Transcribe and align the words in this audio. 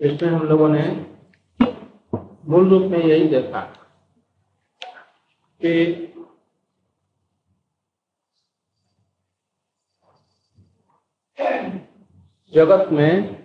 इसमें 0.00 0.30
हम 0.30 0.42
लोगों 0.42 0.68
ने 0.68 0.82
मूल 2.48 2.68
रूप 2.70 2.82
में 2.82 2.98
यही 2.98 3.28
देखा 3.28 3.60
कि 5.64 6.02
जगत 12.54 12.92
में 12.92 13.36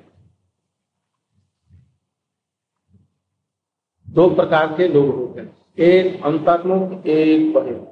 दो 4.10 4.30
प्रकार 4.36 4.78
के 4.78 4.88
लोग 4.88 5.16
होते 5.16 5.42
हैं। 5.42 5.76
एक 5.78 6.24
अंतर्मुख, 6.24 7.06
एक 7.06 7.54
बहिर्मुख। 7.54 7.88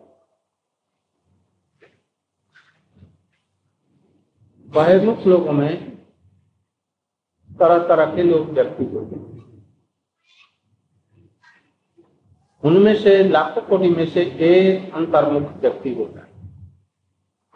बहिर्मुख 4.65 5.27
लोगों 5.27 5.51
में 5.51 5.88
तरह 7.59 7.87
तरह 7.87 8.15
के 8.15 8.23
लोग 8.23 8.49
व्यक्ति 8.49 8.85
होते 8.85 9.15
हैं। 9.15 9.39
उनमें 12.63 12.95
से 12.95 13.23
लाखों 13.23 13.61
कोटि 13.61 13.89
में 13.89 14.05
से 14.05 14.21
एक 14.21 14.93
अंतर्मुख 14.93 15.43
व्यक्ति 15.43 15.93
होता 15.93 16.19
है। 16.19 16.29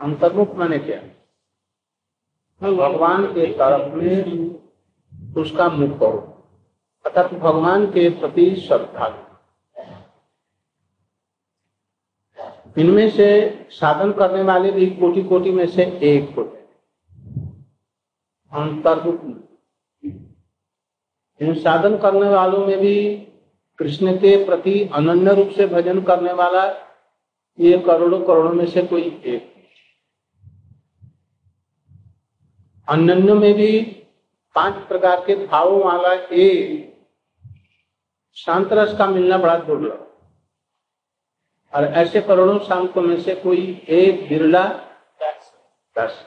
अंतर्मुख 0.01 0.55
माने 0.55 0.77
क्या? 0.79 1.01
भगवान। 2.71 3.25
के 3.25 3.53
तरफ़ 3.53 3.95
में 3.95 4.23
उसका 5.37 5.69
मुख 5.69 6.01
हो 6.01 6.29
अर्थात 7.05 7.33
भगवान 7.33 7.85
के 7.85 8.09
प्रति 8.09 8.55
श्रद्धा। 8.55 9.19
इनमें 12.77 13.09
से 13.09 13.27
साधन 13.69 14.11
करने 14.11 14.43
वाले 14.43 14.71
भी 14.71 14.85
कोटि 14.85 15.23
कोटि 15.23 15.51
में 15.51 15.67
से 15.67 15.83
एक 15.83 16.35
होते 16.37 16.57
अंतर्मुख। 18.51 19.49
इन 20.05 21.53
साधन 21.53 21.97
करने 21.97 22.29
वालों 22.29 22.67
में 22.67 22.79
भी 22.79 23.15
कृष्ण 23.77 24.17
के 24.17 24.45
प्रति 24.45 24.89
अनन्य 24.93 25.33
रूप 25.33 25.49
से 25.49 25.67
भजन 25.67 26.01
करने 26.01 26.33
वाला 26.33 26.65
ये 27.59 27.77
करोड़ों 27.77 28.19
करोड़ों 28.19 28.53
में 28.53 28.65
से 28.65 28.81
कोई 28.81 29.21
एक 29.25 29.53
अन्य 32.89 33.33
में 33.33 33.53
भी 33.53 33.81
पाँच 34.55 34.87
प्रकार 34.87 35.23
के 35.25 35.47
भावों 35.47 35.83
वाला 35.83 36.13
एक 36.13 36.93
शांत 38.33 38.73
रस 38.73 38.97
का 38.97 39.07
मिलना 39.07 39.37
बड़ा 39.37 39.57
दुर्लभ। 39.57 40.07
और 41.73 41.83
ऐसे 41.83 42.21
करोड़ों 42.21 42.59
शांतों 42.59 43.01
में 43.01 43.21
से 43.21 43.35
कोई 43.35 43.85
एक 43.89 44.29
बिरला 44.29 44.67
दस। 45.97 46.25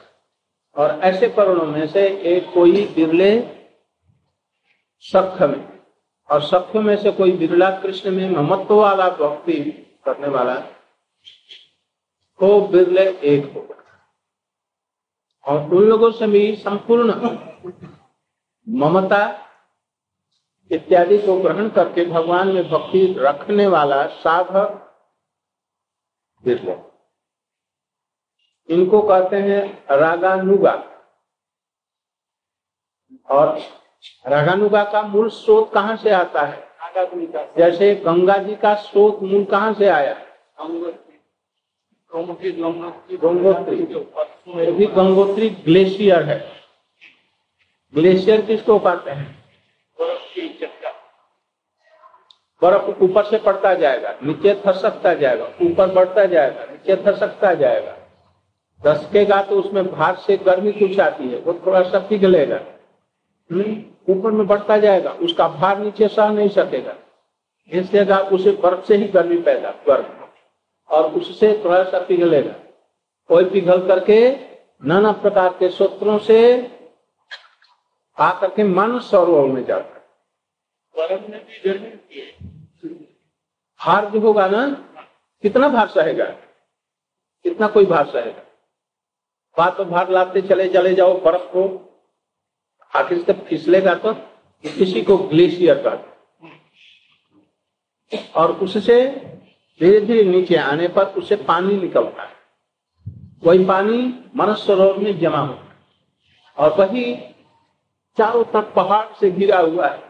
और 0.75 0.99
ऐसे 1.03 1.29
करोड़ों 1.29 1.65
में 1.65 1.87
से 1.87 2.07
एक 2.21 2.53
कोई 2.53 2.85
बिरले 2.87 3.56
सख्य 5.03 5.47
में। 5.47 5.79
और 6.29 6.41
सख्य 6.41 6.79
में 6.79 6.95
से 6.97 7.11
कोई 7.11 7.31
बिरला 7.31 7.69
कृष्ण 7.79 8.11
में 8.11 8.29
ममत्व 8.31 8.75
वाला 8.75 9.09
भक्ति 9.11 9.59
करने 10.05 10.27
वाला 10.27 10.55
तो 12.39 12.59
बिरले 12.67 13.05
एक 13.25 13.53
होगा 13.53 13.75
और 15.45 15.73
उन 15.73 15.83
लोगों 15.83 16.11
से 16.11 16.27
भी 16.27 16.55
संपूर्ण 16.55 17.13
ममता 18.67 19.21
इत्यादि 20.71 21.17
को 21.17 21.37
ग्रहण 21.39 21.69
करके 21.69 22.05
भगवान 22.05 22.47
में 22.47 22.63
भक्ति 22.69 23.05
रखने 23.19 23.67
वाला 23.67 24.05
साधक 24.15 24.83
बिरले। 26.43 26.75
इनको 28.69 29.01
कहते 29.01 29.35
हैं 29.41 29.97
रागानुगा। 29.97 30.73
और 33.29 33.57
रागानुगा 34.27 34.83
का 34.83 35.01
मूल 35.01 35.29
स्रोत 35.29 35.71
कहाँ 35.73 35.95
से 35.97 36.09
आता 36.09 36.41
है? 36.41 36.65
जैसे 37.57 37.93
गंगा 37.95 38.37
जी 38.37 38.55
का 38.55 38.73
स्रोत 38.75 39.19
मूल 39.23 39.43
कहाँ 39.43 39.73
से 39.73 39.87
आया? 39.87 40.15
गंगोत्री। 42.11 43.75
भी 44.71 44.85
गंगोत्री 44.85 45.49
ग्लेशियर 45.49 46.23
है। 46.23 46.37
ग्लेशियर 47.93 48.41
किसको 48.41 48.79
कहते 48.79 49.11
हैं? 49.11 49.35
बर्फ़ 52.61 53.03
ऊपर 53.03 53.23
से 53.23 53.37
पड़ता 53.37 53.73
जाएगा 53.73 54.13
नीचे 54.23 54.53
थसकता 54.65 55.13
जाएगा 55.13 55.45
ऊपर 55.61 55.91
बढ़ता 55.93 56.25
जाएगा 56.25 56.65
नीचे 56.65 56.95
थसकता 57.03 57.53
जाएगा। 57.53 57.95
दसकेगा 58.81 59.41
तो 59.43 59.59
उसमें 59.59 59.91
भार 59.91 60.15
से 60.15 60.37
गर्मी 60.37 60.71
कुछ 60.71 60.99
आती 60.99 61.27
है 61.27 61.39
वो 61.39 61.53
थोड़ा 61.65 61.81
सा 61.83 61.99
पिघलेगा। 61.99 62.59
ऊपर 63.51 64.31
में 64.31 64.45
बढ़ता 64.47 64.77
जाएगा 64.77 65.11
उसका 65.23 65.47
भार 65.49 65.77
नीचे 65.79 66.07
सह 66.07 66.29
नहीं 66.29 66.49
सकेगा। 66.49 66.95
इसलिए 67.71 68.15
उसे 68.35 68.51
बर्फ़ 68.51 68.85
से 68.85 68.95
ही 68.95 69.07
गर्मी 69.07 69.37
पैदा 69.41 69.71
गर्म 69.87 70.27
और 70.89 71.11
उससे 71.11 71.61
थोड़ा 71.65 71.83
सा 71.83 71.99
पिघलेगा। 71.99 72.53
कोई 73.29 73.45
पिघल 73.45 73.87
करके 73.87 74.19
नाना 74.81 75.11
प्रकार 75.11 75.49
के 75.59 75.69
सूत्रों 75.69 76.17
से 76.19 76.39
आकर 78.17 78.49
के 78.49 78.63
मानव 78.63 78.99
सरोवर 78.99 79.47
में 79.47 79.63
जाता 79.65 79.95
भार 83.79 84.09
जो 84.09 84.19
होगा 84.19 84.47
ना 84.47 84.67
कितना 85.43 85.67
भार 85.69 85.87
सहेगा? 85.87 86.25
कितना 87.45 87.67
कोई 87.67 87.85
भार 87.85 88.05
सहेगा? 88.05 88.41
बात 89.57 89.77
तो 89.77 89.85
भार 89.85 90.09
लाते 90.09 90.41
चले 90.41 90.67
चले 90.69 90.93
जाओ 90.93 91.19
बर्फ़ 91.21 91.43
को। 91.51 91.86
आखिर 92.95 93.17
से 93.17 93.33
फिसलेगा 93.33 93.93
तो 93.95 94.13
किसी 94.65 95.01
को 95.01 95.17
ग्लेशियर 95.17 95.75
का 95.75 96.13
और 98.35 98.51
उससे 98.51 99.07
धीरे 99.81 99.99
धीरे 99.99 100.23
नीचे 100.23 100.55
आने 100.55 100.87
पर 100.87 101.05
उससे 101.05 101.35
पानी 101.35 101.75
निकलता 101.75 102.23
है। 102.23 102.29
वही 103.43 103.65
पानी 103.65 104.19
मनस 104.35 104.67
सरोवर 104.67 104.97
में 104.97 105.19
जमा 105.19 105.39
होता 105.39 105.61
है। 105.61 105.75
और 106.57 106.73
वही 106.79 107.15
चारों 108.17 108.43
तरफ़ 108.43 108.73
पहाड़ 108.73 109.05
से 109.19 109.31
घिरा 109.31 109.59
हुआ 109.59 109.87
है। 109.87 110.03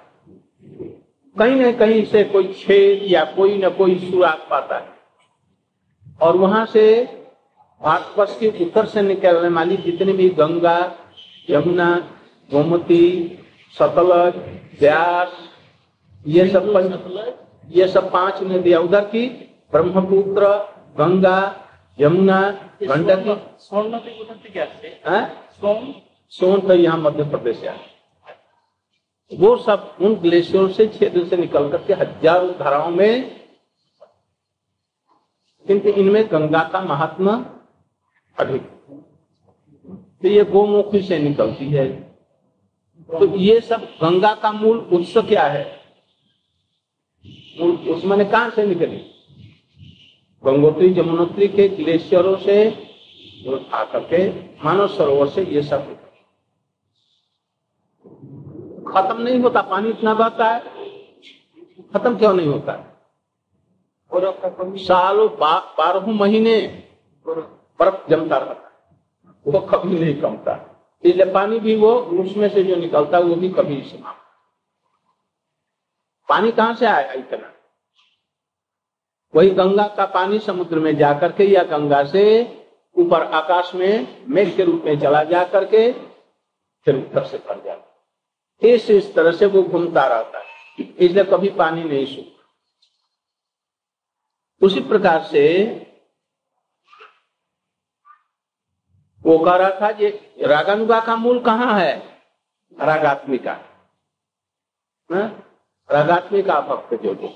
कहीं 1.40 1.56
न 1.56 1.72
कहीं 1.72 2.06
से 2.06 2.24
कोई 2.24 2.54
छेद 2.54 3.12
या 3.12 3.26
कोई 3.26 3.58
न 3.58 3.70
कोई 3.70 4.00
सुराग 4.00 4.48
पाता 4.50 4.78
है। 4.78 4.90
और 6.22 6.38
वहाँ 6.38 6.66
से 6.66 7.04
भारतवर्ष 7.84 8.40
के 8.40 8.66
उत्तर 8.66 8.86
से 8.86 9.02
निकलने 9.02 9.50
वाली 9.50 9.78
जितनी 9.78 10.14
भी 10.14 10.30
गंगा, 10.30 10.98
यमुना 11.50 12.17
गोमती 12.50 13.04
सतलज 13.76 14.36
व्यास 14.82 15.32
ये 16.26 16.48
सब 16.50 16.74
पंच 16.74 17.76
ये 17.76 17.88
सब 17.88 18.12
पाँच 18.12 18.42
नदियाँ 18.44 18.82
उधर 18.82 19.06
की 19.06 19.28
ब्रह्मपुत्र 19.74 20.48
गंगा 20.98 21.40
यमुना 22.00 22.40
गंडकी 22.84 23.36
सोन 23.60 23.96
नदी 23.96 24.20
उधर 24.22 24.36
से 24.44 24.50
क्या 24.50 24.66
हाँ? 25.08 25.26
सोन? 25.62 25.94
सोन 26.30 26.60
तो 26.68 26.74
यहाँ 26.74 26.98
मध्य 26.98 27.24
प्रदेश 27.30 27.64
है 27.64 27.76
वो 29.32 29.56
सब 29.58 29.96
उन 30.02 30.16
ग्लेशियरों 30.16 30.68
से 30.70 30.86
क्षेत्र 30.88 31.26
से 31.28 31.38
निकल 31.38 31.70
करके 31.72 31.94
हज़ारों 31.94 32.52
धाराओं 32.60 32.92
में 32.92 33.38
किंतु 35.66 35.90
इनमें 35.90 36.26
गंगा 36.32 36.64
का 36.74 36.82
महात्मा 36.82 37.34
अधिक। 38.38 38.62
तो 40.22 40.28
ये 40.28 40.44
गोमुखी 40.44 41.02
से 41.02 41.18
निकलती 41.20 41.70
है। 41.70 42.07
तो 43.12 43.36
ये 43.36 43.62
सब 43.62 43.82
गंगा 43.82 44.36
का 44.36 44.52
मूल 44.52 44.78
उत्स 44.78 45.18
क्या 45.18 45.44
है? 45.44 45.80
मूल 47.62 47.72
उत्स 47.72 48.32
कहाँ 48.32 48.50
से 48.50 48.66
निकली? 48.66 48.98
गंगोत्री 50.46 50.94
जमुनोत्री 50.94 51.48
के 51.48 51.70
ग्लेशियरों 51.70 52.38
से 52.38 52.72
आकर 53.74 54.00
के 54.00 54.30
मानव 54.66 54.88
सरोवर 54.88 55.28
से 55.28 55.44
ये 55.44 55.62
सब। 55.62 55.96
खत्म 58.94 59.22
नहीं 59.22 59.40
होता, 59.40 59.62
पानी 59.62 59.90
इतना 59.90 60.14
बहता 60.14 60.52
है। 60.52 60.60
खत्म 61.94 62.18
क्यों 62.18 62.34
नहीं 62.34 62.48
होता? 62.48 62.94
कमी 64.14 64.80
सालों 64.80 65.30
बारह 65.40 66.12
महीने 66.12 66.84
बर्फ़ 67.28 68.10
जमता 68.10 68.38
रहता 68.38 68.68
है। 68.68 68.98
वो 69.48 69.60
कभी 69.60 70.00
नहीं 70.00 70.22
कमता। 70.22 70.67
इसलिए 71.04 71.34
पानी 71.34 71.60
भी 71.60 71.76
वो 71.76 71.94
उसमें 72.22 72.48
से 72.50 72.64
जो 72.64 72.76
निकलता 72.76 73.18
है, 73.18 73.24
वो 73.24 73.36
भी 73.36 73.50
कभी 73.50 73.82
समाप्त 73.82 74.26
पानी 76.30 76.52
कहाँ 76.52 76.74
से 76.76 76.86
आया 76.86 77.12
इतना? 77.14 77.54
वही 79.34 79.50
गंगा 79.50 79.88
का 79.88 80.06
पानी 80.06 80.40
समुद्र 80.40 80.80
में 80.80 80.96
जाकर 80.98 81.32
के 81.32 81.44
या 81.44 81.64
गंगा 81.64 82.04
से 82.04 82.24
ऊपर 82.96 83.24
आकाश 83.34 83.74
में 83.76 84.26
मेघ 84.30 84.56
के 84.56 84.64
रूप 84.64 84.84
में 84.86 85.00
चला 85.00 85.24
जा 85.24 85.44
करके 85.46 85.92
फिर 86.88 86.96
उत्तर 86.96 87.24
से 87.24 87.38
भर 87.38 87.62
जाता 87.66 87.84
इस 88.62 88.90
इस 88.90 89.14
तरह 89.16 89.32
से 89.32 89.46
वो 89.46 89.62
घूमता 89.64 90.06
रहता 90.08 90.40
है। 90.40 90.46
इसलिए 90.80 91.24
कभी 91.24 91.50
पानी 91.50 91.84
नहीं 91.84 92.06
सूखता। 92.06 92.46
उसी 94.62 94.80
प्रकार 94.80 95.24
से 95.24 95.44
वो 99.28 99.40
कह 99.40 99.56
रहा 99.56 99.82
था 99.82 99.90
ये 99.90 100.36
रागानुगा 100.42 101.00
का 101.02 101.16
मूल 101.16 101.40
कहाँ 101.40 101.80
है? 101.80 102.22
रागात्मिका। 102.80 103.54
हाँ? 105.12 105.28
रागात्मिका 105.92 106.62
भक्त 106.62 106.94
जो 106.94 107.16
जो। 107.16 107.28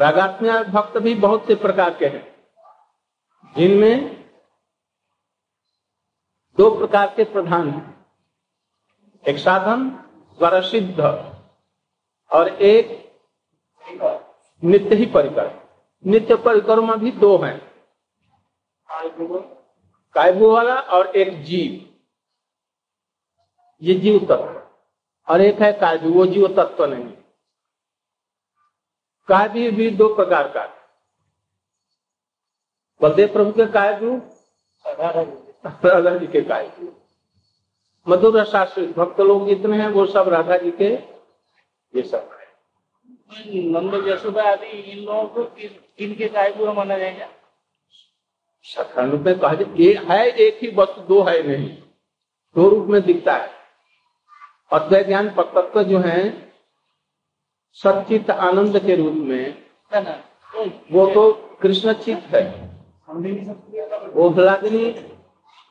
रागात्मिका 0.00 0.62
भक्त 0.62 0.98
भी 0.98 1.14
बहुत 1.14 1.46
से 1.46 1.54
प्रकार 1.54 1.94
के 1.94 2.06
हैं। 2.06 2.46
जिनमें 3.56 4.24
दो 6.56 6.78
प्रकार 6.78 7.14
के 7.16 7.24
प्रधान 7.24 7.70
हैं। 7.70 8.06
एक 9.28 9.38
साधन 9.38 9.90
द्वारा 10.38 10.60
सिद्ध 10.60 11.00
और 12.32 12.48
एक 12.48 13.12
नित्य 14.64 14.94
ही 14.94 15.06
परिकर। 15.06 15.68
नित्य 16.06 16.36
परिक्रमा 16.36 16.94
भी 16.94 17.12
दो 17.12 17.38
हैं। 17.38 17.72
कायबू 20.18 20.50
वाला 20.50 20.74
और 20.74 21.16
एक 21.16 21.42
जीव। 21.42 21.94
ये 23.82 23.94
जीव 23.94 24.18
तत्व। 24.18 24.62
और 25.32 25.40
एक 25.40 25.62
है 25.62 25.72
कायबू, 25.72 26.10
वो 26.10 26.26
जीव 26.26 26.48
तत्व 26.56 26.84
नहीं। 26.84 27.04
कायबी 29.28 29.70
भी 29.70 29.90
दो 29.90 30.14
प्रकार 30.14 30.52
का 30.52 30.62
है। 30.62 30.74
बलदेव 33.02 33.32
प्रभु 33.32 33.52
के 33.52 33.66
कायबू, 33.66 34.16
राधा 35.88 36.18
जी 36.18 36.26
के 36.26 36.40
कायबू। 36.40 36.94
मधुर 38.08 38.44
शास्त्रित 38.44 38.96
भक्त 38.96 39.20
लोग 39.20 39.48
जितने 39.48 39.82
हैं, 39.82 39.88
वो 39.88 40.06
सब 40.06 40.28
राधा 40.28 40.56
जी 40.56 40.70
के, 40.70 40.94
ये 41.94 42.02
सब 42.02 42.30
है। 42.32 42.46
नंद 43.70 44.08
यशोदा 44.08 44.42
आदि, 44.42 44.66
इन 44.66 45.04
लोगों 45.04 45.24
को 45.24 45.44
किनके 45.98 46.28
काय 46.28 46.52
बुरा 46.52 46.72
माना 46.72 46.98
जाएगा? 46.98 47.28
सखंड 48.62 49.10
रूप 49.10 49.20
में 49.20 49.38
कहा 49.38 49.54
जाए 49.54 49.92
है, 49.92 50.30
एक 50.30 50.58
ही 50.62 50.70
वस्तु, 50.74 51.00
दो 51.00 51.22
है 51.22 51.46
नहीं। 51.48 51.68
दो 52.54 52.68
रूप 52.68 52.86
में 52.86 53.02
दिखता 53.02 53.36
है। 53.36 53.50
अद्वैत 54.72 55.06
ज्ञान 55.06 55.28
तत्व 55.28 55.82
जो 55.82 55.98
है 55.98 56.52
सचित 57.72 58.30
आनंद 58.30 58.78
के 58.78 58.96
रूप 58.96 59.12
में, 59.12 59.62
वो 60.92 61.14
तो 61.14 61.32
कृष्ण 61.62 61.92
चित 61.92 62.18
है। 62.18 62.68
वो 64.08 64.30
भलादिनी 64.30 65.12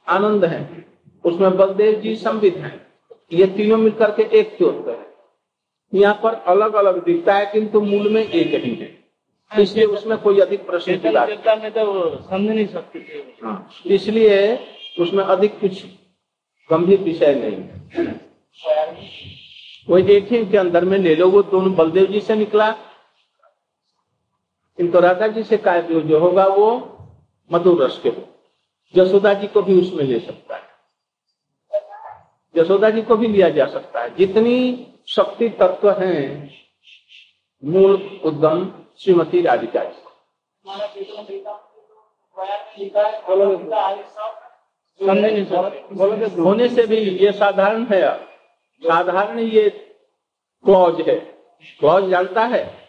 आनंद 0.08 0.46
है। 0.46 0.86
उसमें 1.26 1.58
बलदेव 1.58 2.00
जी 2.00 2.16
संबित 2.16 2.56
हैं। 2.56 2.88
ये 3.32 3.46
तीनों 3.46 3.78
मिलकर 3.78 4.12
के 4.12 4.24
एक 4.40 4.58
ज्योत 4.58 4.86
है। 4.88 5.08
यहाँ 6.00 6.20
पर 6.24 6.34
अलग 6.34 6.74
अलग 6.74 7.04
दिखता 7.04 7.34
है, 7.34 7.46
किंतु 7.46 7.82
मूल 7.82 8.10
में 8.10 8.30
एक 8.30 8.64
ही 8.64 8.76
है। 8.76 8.97
इसलिए 9.52 9.86
उसमें 9.86 10.18
कोई 10.18 10.40
अधिक 10.40 10.66
प्रश्न 10.66 10.98
चेतना 10.98 11.56
में 11.56 11.72
तो 11.72 11.84
समझ 12.22 12.50
नहीं 12.50 12.66
सकते 12.68 13.00
थे। 13.00 13.20
हाँ, 13.44 13.70
इसलिए 13.86 14.40
उसमें 15.00 15.24
अधिक 15.24 15.60
कुछ 15.60 15.84
गंभीर 16.70 17.00
विषय 17.00 17.34
नहीं 17.36 17.56
है। 17.56 18.16
वो 19.88 19.98
एक 19.98 20.32
ही 20.32 20.46
के 20.46 20.58
अंदर 20.58 20.86
में 20.86 20.98
ले 20.98 21.16
लो 21.16 21.30
वो 21.30 21.42
दोनों 21.44 21.74
बलदेव 21.76 22.06
जी 22.06 22.20
से 22.22 22.36
निकला। 22.36 22.72
किंतु 24.80 25.00
राधा 25.00 25.28
जी 25.28 25.44
से 25.44 25.58
काय 25.58 25.82
जो 25.82 26.20
होगा 26.20 26.46
वो 26.48 26.70
मधुर 27.52 27.84
रस 27.84 28.00
के 28.04 28.10
हो। 28.10 28.28
जसोदा 28.94 29.34
जी 29.34 29.48
को 29.48 29.62
भी 29.62 29.80
उसमें 29.82 30.04
ले 30.04 30.20
सकता 30.20 30.56
है। 30.56 30.66
यशोदा 32.56 32.90
जी 32.90 33.02
को 33.02 33.16
भी 33.16 33.28
लिया 33.28 33.50
जा 33.50 33.66
सकता 33.68 34.02
है। 34.02 34.16
जितनी 34.16 34.88
शक्ति 35.08 35.50
तत्व 35.50 35.90
हैं 35.92 36.50
मूल 37.64 37.96
उद्गम 38.24 38.66
श्रीमती 39.00 39.42
राधिका 39.42 39.84
जी 39.84 39.90
सकते 39.90 40.10
होने 46.42 46.70
से 46.70 46.88
भी 46.88 46.98
ये 46.98 47.32
साधारण 47.32 47.86
है। 47.86 48.28
साधारण 48.84 49.40
ये 49.40 49.70
क्लॉज 50.66 51.02
है। 51.02 51.38
क्लॉज 51.80 52.10
जानता 52.10 52.46
है। 52.46 52.88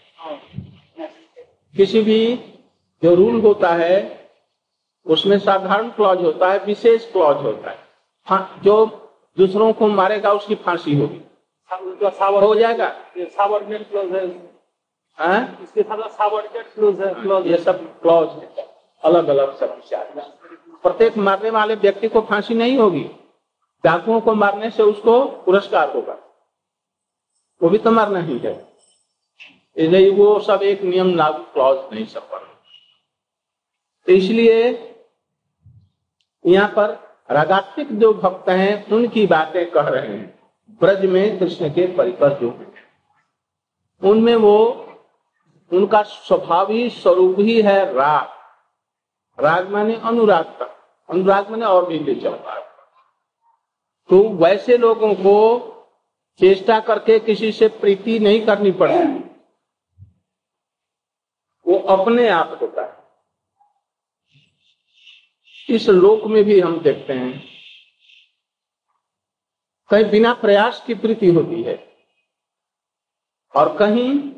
किसी 1.76 2.02
भी 2.02 2.36
जो 3.04 3.14
रूल 3.14 3.40
होता 3.40 3.68
है 3.68 4.26
उसमें 5.06 5.38
साधारण 5.38 5.88
क्लॉज 5.88 6.24
होता 6.24 6.52
है 6.52 6.58
विशेष 6.58 7.12
क्लॉज 7.12 7.36
होता 7.36 7.70
है। 7.70 7.78
हाँ, 8.26 8.60
जो 8.64 8.86
दूसरों 9.38 9.72
को 9.72 9.86
मारेगा 9.86 10.32
उसकी 10.32 10.54
फांसी 10.54 10.96
होगी। 10.96 11.20
सावर 12.10 12.42
हो 12.42 12.54
जाएगा। 12.54 12.96
है 15.20 15.26
हाँ? 15.26 15.58
इसके 15.62 15.82
साथ 15.82 16.08
साबरनेट 16.08 16.74
क्लोज 16.74 17.00
है 17.00 17.14
क्लोज 17.14 17.46
ये 17.46 17.58
सब 17.58 18.00
क्लॉज 18.00 18.28
है 18.28 18.66
अलग 19.02 19.28
अलग 19.28 19.56
सब 19.56 19.74
विचार 19.74 20.36
प्रत्येक 20.82 21.16
मारने 21.16 21.50
वाले 21.50 21.74
व्यक्ति 21.74 22.08
को 22.08 22.20
फांसी 22.20 22.54
नहीं 22.54 22.78
होगी। 22.78 23.10
डाकुओं 23.84 24.20
को 24.20 24.34
मारने 24.34 24.70
से 24.70 24.82
उसको 24.82 25.24
पुरस्कार 25.24 25.92
होगा। 25.92 26.16
वो 27.62 27.68
भी 27.68 27.78
तो 27.78 27.90
मारना 27.90 28.18
ही 28.18 28.38
है। 28.38 28.52
इसलिए 29.76 30.10
वो 30.10 30.38
सब 30.40 30.62
एक 30.62 30.82
नियम 30.82 31.14
लागू 31.14 31.42
क्लॉज 31.42 31.94
नहीं 31.94 32.06
सब 32.06 32.30
पर। 32.30 32.46
तो 34.06 34.12
इसलिए 34.12 34.94
यहाँ 36.46 36.68
पर 36.68 36.90
रागात्मिक 37.30 37.98
जो 37.98 38.12
भक्त 38.14 38.48
हैं 38.48 38.90
उनकी 38.90 39.26
बातें 39.26 39.70
कह 39.70 39.88
रहे 39.88 40.08
हैं। 40.08 40.38
ब्रज 40.80 41.04
में 41.04 41.38
कृष्ण 41.38 41.68
के 41.68 41.86
परिकर 41.86 42.38
जो 42.38 42.50
हैं। 42.50 42.72
उनमें 44.02 44.34
वो 44.36 44.84
उनका 45.72 46.02
स्वभावी 46.02 46.90
स्वरूप 46.90 47.36
ही 47.38 47.62
है 47.62 47.94
राग। 47.94 48.38
राग 49.42 49.68
माने 49.68 49.96
अनुराग 49.96 50.44
का। 50.44 50.64
अनुराग 51.10 51.50
माने 51.50 51.64
और 51.64 51.88
भी 51.88 51.98
रहा 51.98 52.60
तो 54.08 54.28
वैसे 54.28 54.76
लोगों 54.76 55.14
को 55.14 55.58
चेष्टा 56.40 56.80
करके 56.80 57.18
किसी 57.18 57.52
से 57.52 57.68
प्रीति 57.68 58.18
नहीं 58.18 58.46
करनी 58.46 58.72
पड़ती। 58.72 59.18
वो 61.66 61.78
अपने 61.78 62.28
आप 62.28 62.58
होता 62.62 62.82
है। 62.82 62.98
इस 65.76 65.88
लोक 65.88 66.24
में 66.24 66.44
भी 66.44 66.60
हम 66.60 66.80
देखते 66.80 67.12
हैं। 67.12 67.48
कहीं 69.90 70.04
बिना 70.04 70.34
प्रयास 70.34 70.84
की 70.86 70.94
प्रीति 70.94 71.26
होती 71.26 71.62
है। 71.62 71.96
और 73.56 73.78
कहीं 73.78 74.37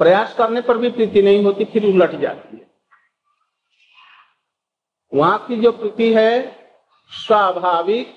प्रयास 0.00 0.34
करने 0.34 0.60
पर 0.60 0.78
भी 0.78 0.90
प्रीति 0.90 1.22
नहीं 1.22 1.42
होती, 1.44 1.64
फिर 1.64 1.84
उलट 1.84 2.10
जाती 2.20 2.56
है। 2.56 2.66
वहाँ 5.12 5.38
की 5.48 5.56
जो 5.56 5.72
प्रीति 5.72 6.12
है, 6.14 6.32
स्वाभाविक 7.12 8.16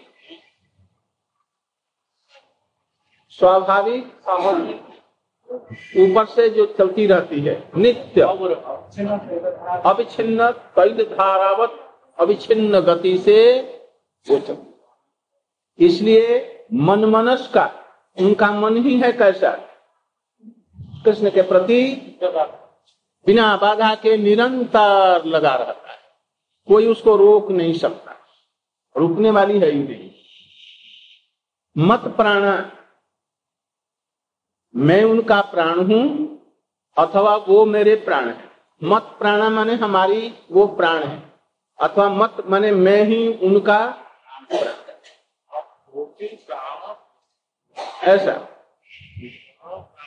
स्वाभाविक, 3.40 4.04
ऊपर 6.00 6.26
से 6.26 6.50
जो 6.50 6.66
चलती 6.78 7.06
रहती 7.08 7.40
है, 7.42 7.56
नित्य। 7.78 8.22
अविच्छिन्न 9.82 10.52
तैल 10.76 11.04
धारावत, 11.06 11.80
अविच्छिन्न 12.18 12.80
गति 12.80 13.18
से 13.18 13.38
वो 14.28 14.40
चलती 14.40 15.86
इसलिए 15.86 16.26
मन 16.74 17.06
मनस 17.06 17.48
का 17.54 17.66
उनका 18.18 18.52
मन 18.52 18.78
ही 18.78 18.98
है 19.00 19.12
कैसा? 19.12 19.52
कृष्ण 21.06 21.30
के 21.30 21.42
प्रति 21.42 21.86
बिना 23.26 23.58
बाधा 23.58 23.96
के 23.96 24.18
निरंतर 24.18 25.26
लगा 25.26 25.56
रहता 25.56 25.92
है। 25.92 25.98
कोई 26.68 26.88
उसको 26.88 27.16
रोक 27.16 27.52
नहीं 27.52 27.74
सकता। 27.74 28.16
रुकने 28.98 29.32
वाली 29.32 29.60
है 29.60 29.72
ही 29.72 29.84
नहीं। 29.84 30.12
मत 31.78 32.00
प्राण, 32.00 32.66
मैं 34.76 35.04
उनका 35.04 35.42
प्राण 35.42 35.80
हूँ 35.80 36.08
अथवा 36.98 37.36
वो 37.36 37.66
मेरे 37.66 37.96
प्राण 37.96 38.30
है। 38.30 38.52
मत 38.84 39.16
प्राण 39.20 39.42
माने 39.42 39.74
हमारी 39.74 40.34
वो 40.52 40.68
प्राण 40.68 41.04
है। 41.04 41.34
अथवा 41.80 42.10
मत 42.10 42.38
माने 42.46 42.72
मैं 42.72 43.04
ही 43.04 43.28
उनका 43.28 43.98
ऐसा। 48.04 48.53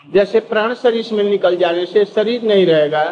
जैसे 0.07 0.41
प्राण 0.43 0.75
शरीर 0.75 1.13
में 1.13 1.23
निकल 1.25 1.57
जाने 1.57 1.87
से 1.87 2.05
शरीर 2.05 2.43
नहीं 2.43 2.67
रहेगा, 2.67 3.05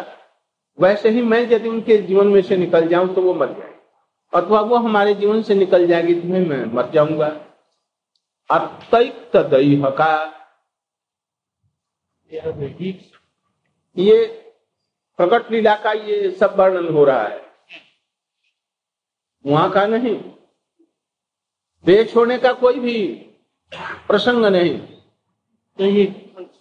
वैसे 0.77 1.09
ही 1.09 1.21
मैं 1.23 1.39
यदि 1.41 1.69
उनके 1.69 1.97
जीवन 1.99 2.27
में 2.27 2.41
से 2.41 2.57
निकल 2.57 2.87
जाऊँ 2.87 3.13
तो 3.15 3.21
वो 3.21 3.33
मर 3.33 3.51
जाए 3.51 3.73
अथवा 4.33 4.61
वो 4.61 4.75
हमारे 4.77 5.13
जीवन 5.15 5.41
से 5.41 5.55
निकल 5.55 5.85
जाएगी 5.87 6.13
तो 6.15 6.27
मैं 6.27 6.65
मर 6.73 6.89
जाऊँगा। 6.91 7.27
अत्यक्त 8.49 9.31
का 9.97 10.13
ये 13.97 14.25
प्रकट 15.19 15.51
लीला 15.51 15.75
का 15.75 15.91
ये 15.91 16.29
सब 16.31 16.55
वर्णन 16.59 16.87
हो 16.93 17.03
रहा 17.05 17.23
है। 17.23 17.41
वहाँ 19.45 19.69
का 19.71 19.85
नहीं। 19.87 20.15
देह 21.85 22.03
छोड़ने 22.03 22.37
का 22.37 22.51
कोई 22.55 22.79
भी 22.79 23.07
प्रसंग 24.07 24.45
नहीं। 24.45 24.77
तो 25.79 25.85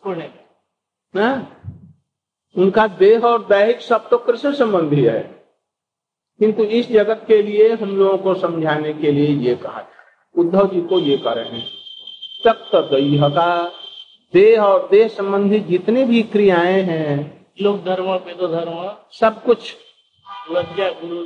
ना? 0.06 1.46
उनका 2.56 2.86
देह 2.86 3.20
और 3.20 3.44
दैहिक 3.44 3.80
सब 3.80 4.08
तो 4.08 4.18
कृष्ण 4.18 4.52
संबंधी 4.52 5.04
है। 5.04 5.20
किंतु 6.38 6.62
इस 6.62 6.88
जगत 6.88 7.24
के 7.28 7.42
लिए 7.42 7.74
हम 7.74 7.96
लोगों 7.96 8.18
को 8.18 8.34
समझाने 8.34 8.92
के 8.92 9.12
लिए 9.12 9.26
ये 9.26 9.54
कहा 9.54 9.86
उद्धव 10.38 10.70
जी 10.72 10.80
को 10.80 10.98
ये 10.98 11.16
कह 11.16 11.32
रहे 11.32 11.44
हैं। 11.44 11.66
तक्त 12.44 12.76
देह 12.76 13.28
का 13.28 13.72
देह 14.34 14.62
और 14.62 14.88
देह 14.88 15.08
संबंधी 15.08 15.60
जितने 15.60 16.04
भी 16.04 16.22
क्रियाएँ 16.22 16.82
हैं 16.82 17.46
लोग 17.60 17.84
धर्म 17.84 18.18
पे 18.18 18.34
तो 18.34 18.48
धर्म। 18.48 18.96
सब 19.12 19.44
कुछ। 19.44 19.76
लज्जा 20.50 20.90
गुरु। 20.90 21.24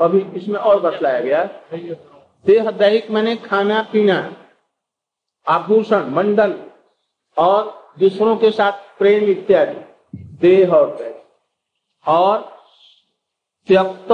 अभी 0.00 0.38
इसमें 0.38 0.60
और 0.60 0.80
बतलाया 0.80 1.20
गया। 1.20 1.44
देह 2.46 2.70
दैहिक 2.70 3.10
मैंने 3.10 3.36
खाना 3.36 3.82
पीना। 3.82 4.32
आभूषण 5.48 6.10
मंडल 6.10 6.65
और 7.38 7.92
दूसरों 7.98 8.36
के 8.36 8.50
साथ 8.50 8.72
प्रेम 8.72 9.24
इत्यादि, 9.24 9.80
देह 10.16 10.72
और 10.74 10.96
देह 10.96 11.22
और 12.12 12.56
त्यक्त 13.66 14.12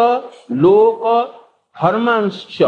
लोक 0.53 1.03
धर्मांश। 1.83 2.63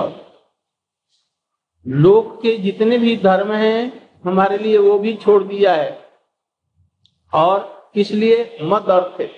लोक 1.89 2.43
के 2.43 2.57
जितने 2.57 2.99
भी 2.99 3.17
धर्म 3.17 3.53
हैं, 3.53 4.11
हमारे 4.25 4.59
लिए 4.59 4.79
वो 4.79 4.99
भी 4.99 5.17
छोड़ 5.17 5.43
दिया 5.43 5.75
है। 5.75 6.09
और 7.35 7.91
इसलिए 7.97 8.59
मत 8.63 8.89
अर्थ 8.89 9.31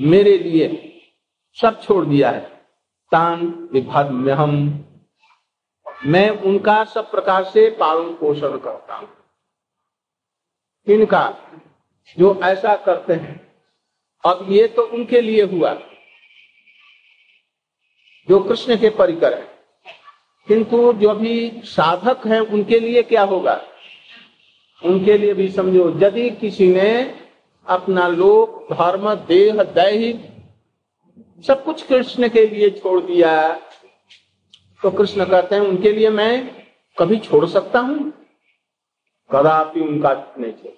मेरे 0.00 0.38
लिए 0.38 0.90
सब 1.60 1.82
छोड़ 1.82 2.06
दिया 2.06 2.30
है। 2.30 2.40
तान 3.12 3.68
विभाग 3.72 4.10
में 4.10 4.32
हम। 4.32 4.84
मैं 6.06 6.30
उनका 6.30 6.84
सब 6.84 7.10
प्रकार 7.10 7.44
से 7.44 7.70
पालन 7.70 8.14
पोषण 8.14 8.58
करता 8.58 8.94
हूँ। 8.94 9.08
इनका, 10.86 11.22
जो 12.18 12.34
ऐसा 12.44 12.74
करते 12.76 13.12
हैं। 13.12 13.34
अब 14.24 14.46
ये 14.50 14.66
तो 14.68 14.82
उनके 14.88 15.20
लिए 15.20 15.42
हुआ, 15.42 15.72
जो 18.28 18.38
कृष्ण 18.40 18.76
के 18.76 18.90
परिकर 18.90 19.34
है। 19.34 19.48
किंतु 20.48 20.92
जो 20.92 21.14
भी 21.14 21.60
साधक 21.64 22.26
हैं, 22.26 22.40
उनके 22.40 22.80
लिए 22.80 23.02
क्या 23.02 23.22
होगा? 23.24 23.60
उनके 24.82 25.16
लिए 25.18 25.34
भी 25.34 25.48
समझो, 25.48 25.88
यदि 25.98 26.30
किसी 26.30 26.72
ने 26.74 26.90
अपना 27.66 28.06
लोक, 28.08 28.66
धर्म, 28.72 29.14
देह, 29.14 29.62
दैहिक 29.62 30.22
सब 31.44 31.64
कुछ 31.64 31.82
कृष्ण 31.86 32.28
के 32.28 32.46
लिए 32.46 32.70
छोड़ 32.70 33.00
दिया 33.02 33.52
तो 34.82 34.90
कृष्ण 34.90 35.24
कहते 35.24 35.54
हैं, 35.54 35.62
उनके 35.62 35.92
लिए 35.92 36.10
मैं 36.10 36.66
कभी 36.96 37.18
छोड़ 37.18 37.46
सकता 37.46 37.78
हूँ? 37.78 38.12
कदापि 39.30 39.80
उनका 39.80 40.12
नहीं 40.38 40.52
छोड़ 40.52 40.72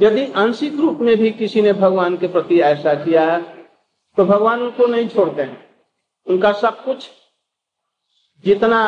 यदि 0.00 0.32
आंशिक 0.32 0.74
रूप 0.74 0.98
में 0.98 1.16
भी 1.16 1.30
किसी 1.30 1.62
ने 1.62 1.72
भगवान 1.72 2.16
के 2.16 2.28
प्रति 2.28 2.60
ऐसा 2.60 2.94
किया 2.94 3.30
है 3.32 3.42
तो 4.16 4.24
भगवान 4.24 4.62
उनको 4.62 4.86
नहीं 4.86 5.08
छोड़ते 5.08 5.42
हैं। 5.42 5.84
उनका 6.26 6.52
सब 6.52 6.84
कुछ 6.84 7.10
जितना 8.44 8.80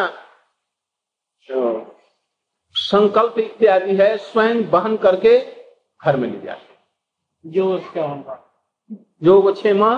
संकल्प 2.75 3.39
इत्यादि 3.39 3.97
है 3.97 4.17
स्वयं 4.19 4.71
बहन 4.71 4.97
करके 4.97 5.39
घर 6.01 6.17
में 6.17 6.29
ले 6.31 6.41
जाते 6.41 7.51
जो 7.51 7.75
उसका 7.75 8.43
जो 9.23 9.41
वो 9.43 9.53
छे 9.53 9.63
छेमा 9.63 9.95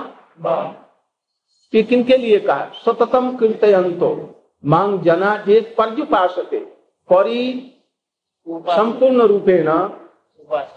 कि 1.73 1.83
किनके 1.83 2.17
लिए 2.17 2.39
कहा? 2.39 2.71
सततम 2.85 3.37
कीर्तयंतो। 3.37 4.38
मांग 4.63 4.99
जना 5.03 5.35
जे 5.37 5.59
पर्युपासते 5.77 6.59
परी 7.09 7.43
संपूर्ण 8.47 9.21
रूपे 9.21 9.63
न 9.63 9.71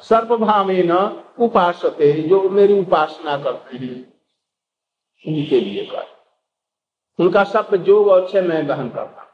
सर्वभावे 0.02 0.82
न 0.82 0.92
उपासते 1.38 2.12
जो 2.22 2.48
मेरी 2.50 2.78
उपासना 2.80 3.36
करते 3.42 3.76
हैं 3.76 3.94
उनके 5.24 5.60
लिए 5.60 5.84
कर। 5.86 6.06
उनका 7.18 7.44
सब 7.44 7.74
जो 7.76 8.04
अच्छे 8.04 8.40
मैं 8.40 8.66
ग्रहण 8.66 8.88
करता 8.88 9.28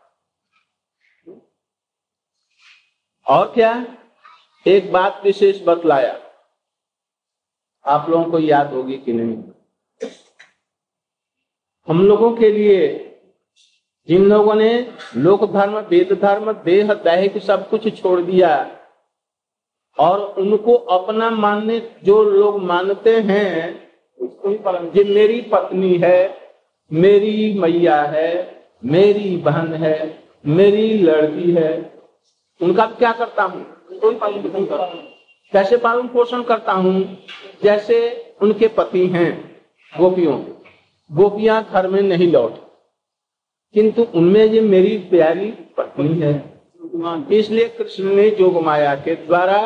और 3.26 3.52
क्या? 3.54 3.72
एक 4.66 4.92
बात 4.92 5.20
विशेष 5.24 5.60
बतलाया। 5.66 6.14
आप 7.84 8.08
लोगों 8.10 8.30
को 8.30 8.38
याद 8.38 8.72
होगी 8.72 8.98
कि 8.98 9.12
नहीं? 9.12 9.36
हम 11.88 12.06
लोगों 12.06 12.36
के 12.36 12.50
लिए 12.50 13.07
जिन 14.08 14.24
लोगों 14.24 14.54
ने 14.54 14.90
लोक 15.16 15.52
धर्म, 15.52 15.78
वेद 15.78 16.18
धर्म, 16.22 16.52
देह, 16.52 16.94
दैहिक 16.94 17.38
सब 17.38 17.68
कुछ 17.68 18.02
छोड़ 18.02 18.20
दिया 18.20 18.70
और 19.98 20.34
उनको 20.38 20.74
अपना 20.74 21.30
मानने, 21.30 21.90
जो 22.04 22.22
लोग 22.22 22.62
मानते 22.62 23.16
हैं, 23.16 23.88
उसको 24.20 24.50
ये 24.96 25.04
मेरी 25.14 25.40
पत्नी 25.40 25.94
है, 25.94 26.38
मेरी 26.92 27.58
मैया 27.58 28.02
है, 28.02 28.62
मेरी 28.84 29.36
बहन 29.36 29.74
है, 29.74 30.18
मेरी 30.46 30.98
लड़की 30.98 31.52
है, 31.52 31.92
उनका 32.62 32.86
क्या 32.86 33.12
करता 33.12 33.42
हूँ? 33.42 33.66
कैसे 35.52 35.76
पालन 35.76 36.08
पोषण 36.08 36.42
करता 36.42 36.72
हूँ? 36.72 37.18
जैसे 37.62 38.24
उनके 38.42 38.68
पति 38.68 39.06
हैं, 39.06 39.62
गोपियों। 39.98 40.40
गोपियाँ 41.12 41.68
घर 41.72 41.86
में 41.86 42.02
नहीं 42.02 42.32
लौट 42.32 42.67
किंतु 43.74 44.02
उनमें 44.14 44.44
ये 44.44 44.60
मेरी 44.62 44.96
प्यारी 45.10 45.50
पत्नी 45.76 46.20
है। 46.20 46.32
इसलिए 47.30 47.68
कृष्ण 47.68 48.14
ने 48.14 48.30
जोग 48.30 48.62
माया 48.64 48.94
के 48.96 49.14
द्वारा 49.16 49.58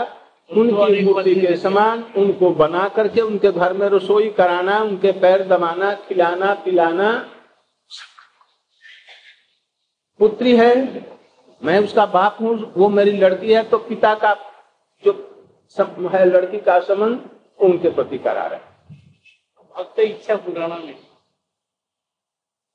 उनकी 0.50 1.04
मूर्ति 1.04 1.34
के 1.36 1.56
समान 1.56 2.02
उनको 2.16 2.50
बना 2.54 2.88
करके 2.88 3.20
उनके 3.20 3.52
घर 3.52 3.72
में 3.72 3.88
रसोई 3.88 4.28
कराना 4.30 4.78
उनके 4.80 5.12
पैर 5.20 5.46
दबाना 5.48 5.92
खिलाना 6.08 6.52
पिलाना। 6.64 7.12
पुत्री 10.20 10.56
है 10.56 10.74
मैं 11.62 11.78
उसका 11.78 12.06
बाप 12.08 12.36
हूँ 12.40 12.72
वो 12.76 12.88
मेरी 12.88 13.12
लड़की 13.12 13.52
है 13.52 13.62
तो 13.64 13.78
पिता 13.80 14.14
का 14.16 14.34
जो 15.04 15.12
सब 15.76 16.10
है 16.14 16.24
लड़की 16.26 16.58
का 16.60 16.78
संबंध 16.80 17.30
उनके 17.60 17.90
प्रति 17.90 18.18
करा 18.18 18.46
रहे 18.46 18.58
भक्त 19.74 19.98
इच्छा 20.00 20.36
पुराना 20.36 20.76
में। 20.76 20.94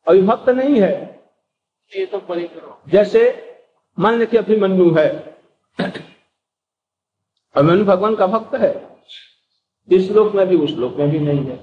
अभिभक्त 0.07 0.49
नहीं 0.51 0.81
है। 0.81 1.16
जैसे 2.87 3.43
मान 3.99 4.19
लीजिए 4.19 4.39
अभिमन्यु 4.39 4.95
है। 4.95 5.37
अभिमन्यु 7.55 7.85
भगवान 7.85 8.15
का 8.15 8.27
भक्त 8.27 8.55
है। 8.55 8.97
इस 9.91 10.11
लोक 10.11 10.33
में 10.33 10.47
भी, 10.47 10.55
उस 10.55 10.69
लोक 10.69 10.95
में 10.95 11.09
भी 11.09 11.19
नहीं 11.19 11.45
है। 11.45 11.55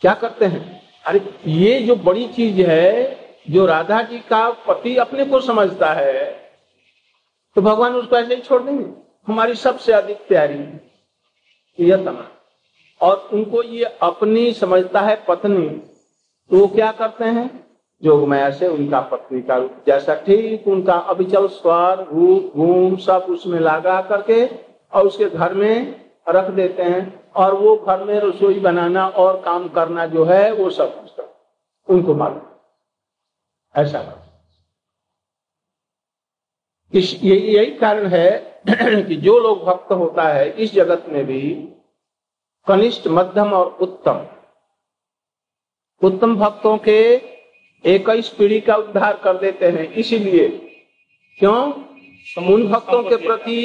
क्या 0.00 0.14
करते 0.14 0.44
हैं? 0.44 0.92
अरे, 1.06 1.34
ये 1.46 1.80
जो 1.80 1.96
बड़ी 1.96 2.28
चीज़ 2.28 2.60
है, 2.60 3.24
जो 3.50 3.66
राधा 3.66 4.02
जी 4.02 4.18
का 4.18 4.50
पति 4.50 4.96
अपने 4.96 5.24
को 5.24 5.40
समझता 5.40 5.92
है 5.92 6.44
तो 7.54 7.62
भगवान 7.62 7.94
उसको 7.94 8.16
ऐसे 8.16 8.34
ही 8.34 8.42
छोड़ 8.42 8.62
देंगे। 8.62 8.84
हमारी 9.26 9.54
सबसे 9.54 9.92
अधिक 9.92 10.16
प्यारी 10.16 10.80
यह 11.80 12.28
और 13.00 13.28
उनको 13.32 13.62
ये 13.62 13.84
अपनी 13.84 14.52
समझता 14.52 15.00
है 15.00 15.24
पत्नी। 15.28 15.68
तो 16.50 16.58
वो 16.58 16.66
क्या 16.68 16.92
करते 16.92 17.24
हैं? 17.24 17.73
जोग 18.04 18.28
माया 18.28 18.50
से 18.50 18.68
उनका 18.68 19.00
पत्नी 19.00 19.42
का 19.42 19.56
रूप। 19.56 19.82
जैसा 19.86 20.14
ठीक 20.14 20.68
उनका 20.68 20.94
अभिचल 20.94 21.46
स्वर, 21.48 22.04
रूप, 22.12 22.52
घूम, 22.56 22.96
सब 22.96 23.26
उसमें 23.30 23.60
लगा 23.60 24.00
करके 24.02 24.46
और 24.92 25.06
उसके 25.06 25.24
घर 25.24 25.54
में 25.54 26.04
रख 26.28 26.50
देते 26.50 26.82
हैं 26.82 27.32
और 27.36 27.54
वो 27.54 27.76
घर 27.76 28.04
में 28.04 28.18
रसोई 28.20 28.60
बनाना 28.60 29.08
और 29.08 29.40
काम 29.40 29.68
करना 29.68 30.06
जो 30.06 30.24
है 30.24 30.52
वो 30.52 30.70
सब 30.70 31.00
कुछ 31.00 31.26
उनको 31.88 32.14
मालूम 32.14 32.42
ऐसा 33.74 34.20
इस 36.92 37.24
यही 37.24 37.70
कारण 37.70 38.06
है 38.06 38.54
कि 39.08 39.16
जो 39.16 39.38
लोग 39.38 39.64
भक्त 39.64 39.92
होता 39.92 40.22
है, 40.22 40.50
इस 40.50 40.74
जगत 40.74 41.04
में 41.08 41.24
भी 41.26 41.68
कनिष्ठ, 42.66 43.08
मध्यम 43.08 43.52
और 43.52 43.66
उत्तम 43.80 44.26
उत्तम 46.02 46.36
भक्तों 46.36 46.76
के 46.78 47.16
इक्कीस 47.84 48.28
पीढ़ी 48.28 48.60
का 48.60 48.74
उद्धार 48.76 49.16
कर 49.24 49.36
देते 49.36 49.66
हैं। 49.66 49.92
इसीलिए 49.92 50.48
क्यों? 51.38 51.72
उन 52.52 52.66
भक्तों 52.68 53.02
के 53.02 53.16
प्रति 53.16 53.58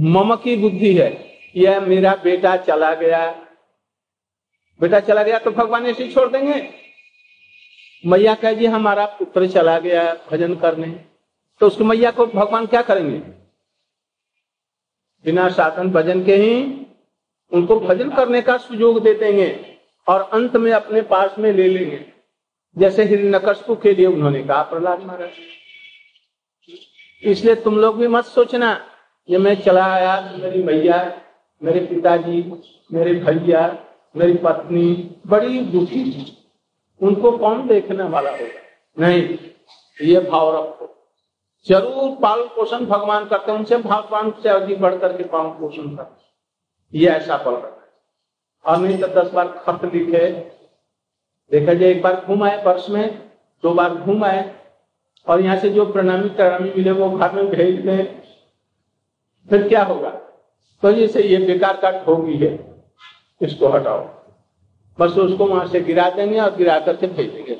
मम 0.00 0.34
की 0.34 0.56
बुद्धि 0.56 0.94
है 0.94 1.38
यह 1.56 1.80
मेरा 1.80 2.14
बेटा 2.24 2.56
चला 2.56 2.94
गया। 2.94 3.30
बेटा 4.80 5.00
चला 5.00 5.22
गया 5.22 5.38
तो 5.38 5.50
भगवान 5.50 5.86
ऐसे 5.86 6.08
छोड़ 6.12 6.28
देंगे। 6.28 6.68
मैया 8.06 8.34
कह, 8.34 8.52
जी, 8.52 8.66
हमारा 8.66 9.06
पुत्र 9.06 9.46
चला 9.46 9.78
गया 9.78 10.16
भजन 10.30 10.54
करने। 10.54 10.88
तो 11.60 11.66
उसकी 11.66 11.84
मैया 11.84 12.10
को 12.10 12.26
भगवान 12.26 12.66
क्या 12.66 12.82
करेंगे? 12.82 13.18
बिना 15.24 15.48
साधन 15.48 15.90
भजन 15.90 16.24
के 16.24 16.36
ही 16.36 16.86
उनको 17.52 17.80
भजन 17.80 18.10
करने 18.10 18.42
का 18.42 18.56
सुयोग 18.56 19.02
दे 19.02 19.14
देंगे 19.14 19.76
और 20.06 20.20
अंत 20.32 20.56
में 20.56 20.72
अपने 20.72 21.02
पास 21.02 21.38
में 21.38 21.52
ले 21.52 21.68
लेंगे। 21.68 22.15
जैसे 22.76 23.04
हिरण्यकशपु 23.04 23.74
के 23.76 23.92
लिए 23.94 24.06
उन्होंने 24.06 24.42
कहा, 24.42 24.62
प्रहलाद 24.62 25.02
महाराज। 25.02 25.30
इसलिए 27.22 27.54
तुम 27.54 27.78
लोग 27.78 27.96
भी 27.98 28.08
मत 28.08 28.24
सोचना 28.24 28.70
ये 29.28 29.38
मैं 29.38 29.54
चला 29.62 29.84
आया, 29.84 30.20
मेरी 30.42 30.62
मैया, 30.62 30.98
मेरे 31.62 31.80
पिताजी, 31.86 32.42
मेरे 32.90 33.14
भैया, 33.14 33.78
मेरी 34.14 34.34
पत्नी, 34.34 35.16
बड़ी 35.26 35.60
दुखी 35.60 36.04
थी 36.04 36.32
उनको 37.00 37.30
कौन 37.38 37.66
देखने 37.68 38.04
वाला 38.04 38.30
होगा? 38.30 38.60
नहीं, 38.96 39.38
ये 39.98 40.20
भाव 40.20 40.56
रखो। 40.56 40.92
ज़रूर 41.66 42.14
पालन 42.22 42.46
पोषण 42.46 42.84
भगवान 42.86 43.24
करते 43.28 43.52
उनसे 43.52 43.76
भगवान 43.78 44.30
से 44.42 44.48
अधिक 44.48 44.80
बढ़ 44.80 44.96
करके 44.96 45.24
पालन 45.24 45.48
पोषण 45.50 45.96
करते 45.96 46.98
ये 46.98 47.08
ऐसा 47.08 47.36
पल 47.36 47.54
रखा 47.54 48.70
और 48.70 48.76
नहीं 48.78 48.98
तो 48.98 49.06
दस 49.14 49.32
बार 49.32 49.48
खत 49.66 49.84
लिखे 49.94 50.28
देखा 51.52 51.74
जाए, 51.74 51.90
एक 51.90 52.02
बार 52.02 52.24
घूम 52.26 52.42
आए 52.42 52.62
वर्ष 52.64 52.88
में, 52.90 53.18
दो 53.64 53.72
बार 53.74 53.94
घूम 53.94 54.24
आए, 54.24 54.50
और 55.26 55.40
यहाँ 55.40 55.56
से 55.58 55.70
जो 55.70 55.84
प्रणामी 55.92 56.28
प्रणामी 56.30 56.72
मिले, 56.76 56.90
वो 56.90 57.10
घर 57.10 57.32
में 57.32 57.48
भेज 57.50 57.80
दें। 57.86 58.04
फिर 59.48 59.68
क्या 59.68 59.82
होगा? 59.84 60.10
तो 60.82 60.92
जैसे 60.92 61.22
ये 61.22 61.36
बेकार 61.46 61.76
का 61.76 61.90
ठोगी 62.04 62.36
है। 62.36 62.52
इसको 63.40 63.68
हटाओ। 63.68 64.04
बस 64.98 65.16
उसको 65.18 65.46
वहाँ 65.46 65.66
से 65.66 65.80
गिरा 65.80 66.08
देंगे 66.10 66.38
और 66.40 66.54
गिरा 66.56 66.78
करके 66.80 67.06
भेज 67.06 67.30
देंगे 67.30 67.52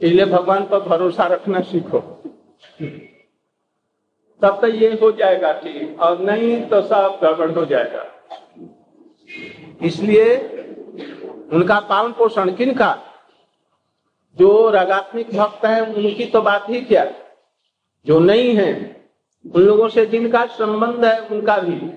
इसलिए 0.00 0.24
भगवान 0.26 0.64
पर 0.66 0.80
भरोसा 0.80 1.24
रखना 1.26 1.60
सीखो। 1.62 1.98
तब 4.42 4.58
तो 4.60 4.66
ये 4.68 4.88
हो 5.02 5.10
जाएगा 5.12 5.52
ठीक 5.54 6.00
और 6.00 6.20
नहीं 6.20 6.60
तो 6.68 6.80
सब 6.82 7.18
गड़बड़ 7.22 7.50
हो 7.50 7.64
जाएगा। 7.64 8.04
इसलिए 9.82 10.34
उनका 11.52 11.80
पालन 11.80 12.12
पोषण 12.12 12.54
किन 12.54 12.74
का? 12.74 12.98
जो 14.38 14.70
रागात्मिक 14.70 15.36
भक्त 15.36 15.64
है, 15.64 15.80
उनकी 15.82 16.26
तो 16.26 16.42
बात 16.42 16.68
ही 16.68 16.80
क्या? 16.80 17.04
जो 18.06 18.18
नहीं 18.20 18.54
है, 18.56 18.96
उन 19.54 19.62
लोगों 19.62 19.88
से 19.88 20.06
जिनका 20.06 20.46
संबंध 20.46 21.04
है, 21.04 21.20
उनका 21.28 21.56
भी। 21.58 21.90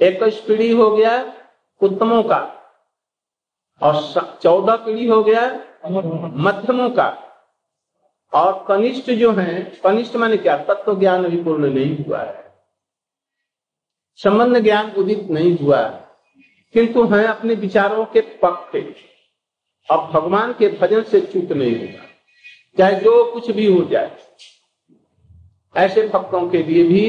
एक 0.00 0.22
पीढ़ी 0.22 0.70
हो 0.72 0.90
गया 0.96 1.32
उत्तमों 1.80 2.22
का, 2.22 2.40
और 3.82 3.94
चौदह 4.42 4.76
पीढ़ी 4.76 5.06
हो 5.06 5.22
गया 5.24 5.60
मध्यमों 6.36 6.90
का। 6.90 7.08
और 8.34 8.64
कनिष्ठ 8.68 9.10
जो 9.10 9.32
है, 9.32 9.62
कनिष्ठ 9.84 10.16
माने 10.16 10.36
क्या? 10.36 10.56
तत्व 10.56 10.98
ज्ञान 10.98 11.24
अभी 11.24 11.42
पूर्ण 11.42 11.70
नहीं 11.70 12.04
हुआ 12.04 12.18
है। 12.18 12.54
संबंध 14.16 14.58
ज्ञान 14.58 14.90
उदित 14.90 15.30
नहीं 15.30 15.58
हुआ 15.58 15.78
है। 15.78 16.09
किंतु 16.74 17.04
है 17.06 17.26
अपने 17.26 17.54
विचारों 17.54 18.04
के 18.04 18.20
पक्ष 18.20 18.76
अब 19.90 20.10
भगवान 20.12 20.52
के 20.52 20.68
भजन 20.68 21.02
से 21.02 21.20
चूक 21.20 21.52
नहीं 21.52 21.76
होगा। 21.76 22.04
चाहे 22.78 23.00
जो 23.00 23.24
कुछ 23.32 23.50
भी 23.50 23.66
हो 23.66 23.84
जाए। 23.84 24.16
ऐसे 25.76 26.08
भक्तों 26.08 26.48
के 26.50 26.62
लिए 26.62 26.84
भी 26.84 27.02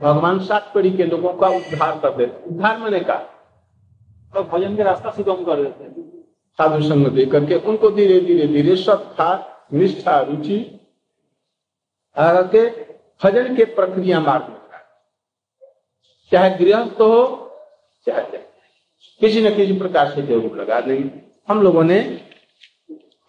भगवान 0.00 0.38
सात 0.38 0.70
पीढ़ी 0.74 0.90
के 0.90 1.04
लोगों 1.04 1.32
का 1.34 1.48
उद्धार 1.48 1.98
कर 1.98 2.16
देते 2.16 2.46
उद्धार 2.46 2.78
मैंने 2.78 3.00
कहा। 3.00 3.18
तो 4.34 4.42
भजन 4.42 4.76
के 4.76 4.82
रास्ता 4.82 5.10
सुगम 5.10 5.44
कर 5.44 5.62
देते 5.62 5.84
हैं। 5.84 6.22
साधु 6.58 6.82
संग 6.82 7.06
दे 7.06 7.26
करके 7.26 7.54
उनको 7.54 7.90
धीरे 7.90 8.20
धीरे 8.20 8.46
धीरे 8.46 8.76
सत्ता 8.76 9.28
निष्ठा 9.72 10.20
रुचि 10.20 10.58
के 12.16 12.66
भजन 13.24 13.56
के 13.56 13.64
प्रक्रिया 13.64 14.20
मार्ग 14.20 14.48
में। 14.48 14.80
चाहे 16.32 16.50
गृहस्थ 16.58 17.00
हो 17.00 17.14
चाहे 18.06 18.38
किसी 19.20 19.42
न 19.42 19.54
किसी 19.56 19.78
प्रकार 19.78 20.10
से 20.14 20.22
ज़रूर 20.22 20.56
लगा 20.60 20.80
देंगे। 20.80 21.10
हम 21.48 21.62
लोगों 21.62 21.84
ने 21.84 22.00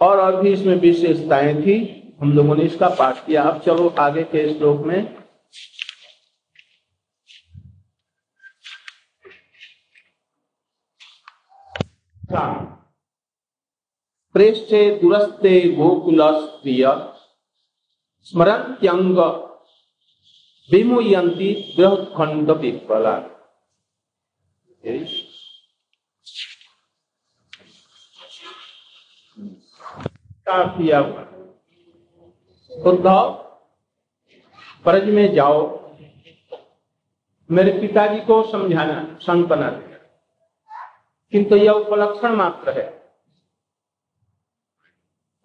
और 0.02 0.20
और 0.20 0.42
भी 0.42 0.52
इसमें 0.54 0.76
विशेषताएँ 0.76 1.54
थी। 1.62 1.78
हम 2.22 2.34
लोगों 2.34 2.56
ने 2.56 2.64
इसका 2.64 2.90
पाठ 2.90 3.26
किया। 3.26 3.44
अब 3.44 3.62
चलो 3.62 3.88
आगे 4.00 4.24
के 4.24 4.54
श्लोक 4.54 4.86
में। 4.86 5.16
प्रेष्ठे 14.36 14.80
दुरस्ते 15.02 15.60
गोकुल 15.76 16.22
स्त्रिय 16.34 16.86
स्मरत्यंग 18.24 19.18
विमुयंती 20.70 21.54
बृहत 21.78 22.12
खंड 22.18 22.52
विफला 30.48 30.64
किया 30.78 31.00
हुआ 31.00 31.24
उद्धव 32.72 33.30
ब्रज 34.86 35.10
में 35.10 35.34
जाओ। 35.34 35.60
मेरे 37.50 37.72
पिताजी 37.80 38.20
को 38.20 38.42
समझाना 38.44 39.18
सांत्वना 39.22 39.70
देना 39.70 39.98
किंतु 41.34 41.56
यह 41.56 41.72
उपलक्षण 41.72 42.36
मात्र 42.36 42.80
है। 42.80 42.86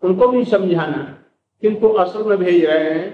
उनको 0.03 0.29
भी 0.29 0.45
समझाना 0.45 1.03
किंतु 1.63 1.89
असल 1.95 2.25
में 2.25 2.39
भेज 2.39 2.65
रहे 2.65 2.91
हैं 2.91 3.11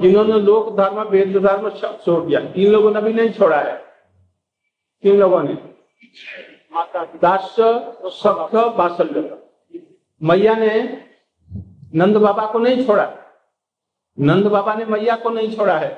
जिन्होंने 0.00 0.40
लोक 0.40 0.76
धर्म 0.76 1.00
वेद 1.02 1.36
धर्म 1.36 1.68
सब 1.70 2.00
छोड़ 2.04 2.24
दिया। 2.24 2.40
इन 2.40 2.72
लोगों 2.72 2.90
ने 2.90 3.00
भी 3.00 3.12
नहीं 3.12 3.30
छोड़ा 3.30 3.60
है। 3.60 3.76
किन 5.04 5.18
लोगों 5.18 5.42
ने। 5.42 5.54
दास 7.18 7.56
सख्त 8.16 8.54
बासल्य 8.76 9.41
मैया 10.22 10.54
ने 10.54 10.82
नंद 11.94 12.16
बाबा 12.16 12.52
को 12.52 12.58
नहीं 12.58 12.86
छोड़ा। 12.86 13.18
नंद 14.20 14.46
बाबा 14.46 14.74
ने 14.74 14.84
मैया 14.84 15.16
को 15.16 15.30
नहीं 15.30 15.56
छोड़ा 15.56 15.78
है। 15.78 15.90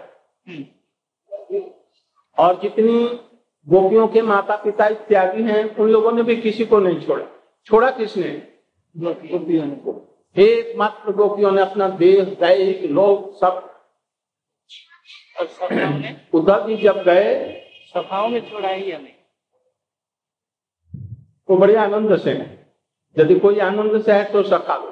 और 2.38 2.60
जितनी 2.60 3.04
गोपियों 3.68 4.08
के 4.08 4.22
माता 4.22 4.56
पिता 4.56 4.86
इत्यादि 4.86 5.42
हैं 5.42 5.76
उन 5.76 5.90
लोगों 5.90 6.12
ने 6.12 6.22
भी 6.22 6.36
किसी 6.36 6.64
को 6.64 6.78
नहीं 6.78 7.00
छोड़ा। 7.00 7.24
छोड़ा 7.66 7.90
किसने? 7.90 8.30
गोपियों 8.96 9.70
को 9.70 10.00
एक 10.36 10.76
मात्र 10.76 11.12
गोपियों 11.12 11.50
ने 11.52 11.62
अपना 11.62 11.88
देह 11.88 12.24
दैहिक 12.24 12.90
लोग 12.90 13.36
सब। 13.36 13.70
उद्धव 16.34 16.68
जी 16.68 16.76
जब 16.76 17.02
गए 17.02 17.60
सभाओं 17.94 18.28
में 18.28 18.50
छोड़ा 18.50 18.68
ही 18.68 18.90
हमें। 18.90 19.14
तो 21.48 21.56
बड़े 21.56 21.76
आनंद 21.76 22.16
से 22.18 22.63
यदि 23.16 23.34
कोई 23.38 23.58
आनंद 23.60 24.02
से 24.02 24.12
है 24.12 24.24
तो 24.32 24.42
सखा 24.42 24.76
लो 24.76 24.90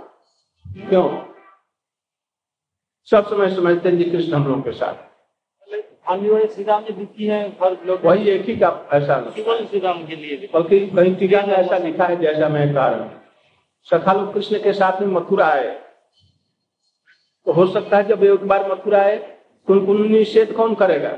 क्यों? 0.88 1.08
सब 3.08 3.26
समय 3.28 3.54
समझते 3.54 3.88
हैं 3.88 3.98
जी 3.98 4.04
कृष्ण 4.04 4.34
हम 4.34 4.46
लोग 4.48 4.64
के 4.64 4.72
साथ। 4.72 5.10
श्री 6.48 6.64
राम 6.64 6.82
ने 6.82 6.96
लिखी 6.98 7.26
है 7.26 7.40
लोग 7.86 8.04
वही 8.04 8.28
एक 8.30 8.44
ही 8.46 8.56
का 8.56 8.68
ऐसा 8.92 9.18
श्री 9.30 9.78
राम 9.78 10.04
के 10.06 10.16
लिए 10.16 10.48
बल्कि 10.54 10.78
कहीं 10.86 11.14
टीका 11.16 11.42
में 11.46 11.54
ऐसा 11.54 11.78
लिखा 11.78 12.06
है 12.06 12.20
जैसा 12.20 12.48
मैं 12.48 12.66
कह 12.74 12.86
रहा 12.86 13.02
हूँ। 13.02 13.10
सखालु 13.88 14.26
कृष्ण 14.32 14.58
के 14.62 14.72
साथ 14.72 15.00
में 15.00 15.08
मथुरा 15.08 15.46
आए। 15.46 15.70
तो 17.46 17.52
हो 17.52 17.66
सकता 17.66 17.96
है 17.96 18.08
जब 18.08 18.24
एक 18.24 18.46
बार 18.48 18.70
मथुरा 18.72 19.00
आए 19.00 19.16
तो 19.68 19.74
निषेध 20.04 20.52
कौन 20.52 20.74
करेगा? 20.74 21.16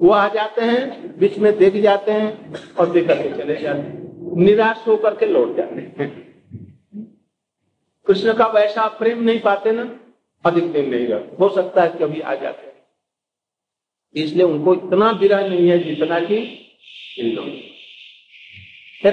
वो 0.00 0.10
आ 0.10 0.28
जाते 0.28 0.60
हैं 0.62 1.18
बीच 1.18 1.38
में 1.38 1.56
देख 1.58 1.82
जाते 1.82 2.12
हैं 2.12 2.54
और 2.74 2.90
देख 2.90 3.06
करके 3.08 3.30
चले 3.32 3.56
जाते 3.56 3.78
हैं। 3.78 4.36
निराश 4.38 4.84
होकर 4.88 5.16
के 5.16 5.26
लौट 5.26 5.56
जाते 5.56 5.80
हैं। 5.98 6.31
कृष्ण 8.12 8.32
का 8.34 8.46
वैसा 8.46 8.86
प्रेम 8.88 9.22
नहीं 9.22 9.40
पाते 9.40 9.72
ना, 9.72 9.82
अधिक 10.44 10.72
दिन 10.72 10.90
नहीं 10.90 11.06
रहते 11.06 11.36
हो 11.36 11.48
सकता 11.48 11.82
है 11.82 11.88
कभी 11.88 12.20
आ 12.20 12.34
जाते 12.34 12.72
इसलिए 14.14 14.42
उनको 14.42 14.74
इतना 14.74 15.10
विरह 15.10 15.48
नहीं 15.48 15.68
है 15.68 15.78
जितना 15.78 16.18
कि 16.20 16.36
इन 17.18 17.34
लोगों 17.36 17.50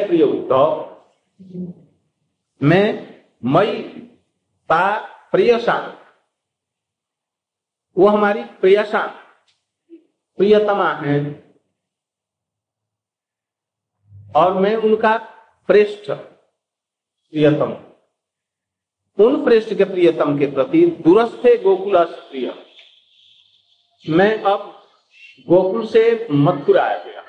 प्रिय 0.08 0.24
उद्धव, 0.24 0.98
मैं 2.62 2.86
मई 3.46 3.82
ता 4.70 4.98
प्रियसा 5.32 5.78
वो 7.98 8.08
हमारी 8.08 8.44
प्रियसा 8.44 9.08
प्रियतमा 10.38 10.94
है। 10.94 11.20
और 14.36 14.54
मैं 14.54 14.76
उनका 14.76 15.18
प्रेष्ठ, 15.68 16.12
प्रियतम। 16.12 17.89
उन 19.20 19.44
प्रेष्ठ 19.46 19.74
के 19.74 19.84
प्रियतम 19.84 20.38
के 20.40 20.48
प्रति 20.52 20.86
दूरस्थे 20.86 21.58
गोकुल 21.58 22.04
प्रिय 22.06 22.54
मैं 24.10 24.44
अब 24.44 24.60
गोकुल 25.48 25.88
से 25.88 26.28
मथुरा 26.32 26.84
आ 26.84 27.04
गया। 27.04 27.24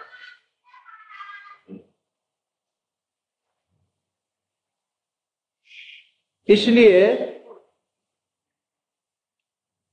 इसलिए 6.49 7.17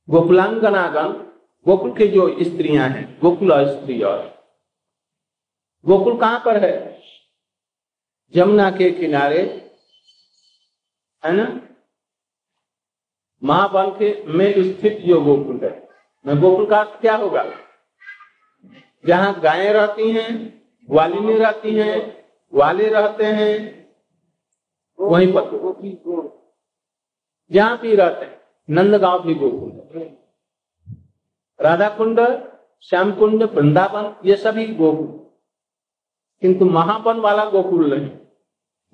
गोकुलांगनागन 0.09 1.13
गोकुल 1.65 1.97
की 1.97 2.07
जो 2.07 2.27
स्त्रियाँ 2.43 2.89
हैं, 2.89 3.19
गोकुल 3.19 3.53
स्त्री 3.67 4.01
और 4.01 4.25
गोकुल 5.85 6.19
कहाँ 6.19 6.39
पर 6.39 6.63
है? 6.65 7.01
जमुना 8.33 8.69
के 8.71 8.91
किनारे, 8.91 9.41
है 11.23 11.31
ना? 11.31 11.66
महाबल 13.43 13.89
के 13.91 14.23
में 14.27 14.53
स्थित 14.63 14.97
जो 15.05 15.21
गोकुल 15.21 15.59
है, 15.63 15.89
मैं 16.25 16.39
गोकुल 16.41 16.65
का 16.65 16.83
क्या 16.83 17.15
होगा? 17.15 17.45
जहाँ 19.05 19.39
गायें 19.39 19.73
रहती 19.73 20.11
हैं 20.11 20.61
वालिनी 20.89 21.37
रहती 21.37 21.73
हैं 21.75 22.25
वाले 22.53 22.87
रहते 22.87 23.25
हैं, 23.25 23.51
वहीं 24.99 25.33
पर। 25.35 26.37
जहाँ 27.51 27.77
भी 27.77 27.95
रहते 27.95 28.25
हैं, 28.25 28.41
नंदगांव 28.69 29.23
भी 29.23 29.33
गोकुल 29.35 29.71
है। 29.95 30.07
राधा 31.59 31.89
कुंड 31.89 32.19
श्याम 32.83 33.11
कुंड 33.11 33.43
वृंदावन, 33.43 34.13
ये 34.25 34.35
सभी 34.35 34.65
गोकुल। 34.75 35.07
किंतु 36.41 36.65
महावन 36.65 37.19
वाला 37.19 37.45
गोकुल 37.45 37.93
नहीं, 37.93 38.09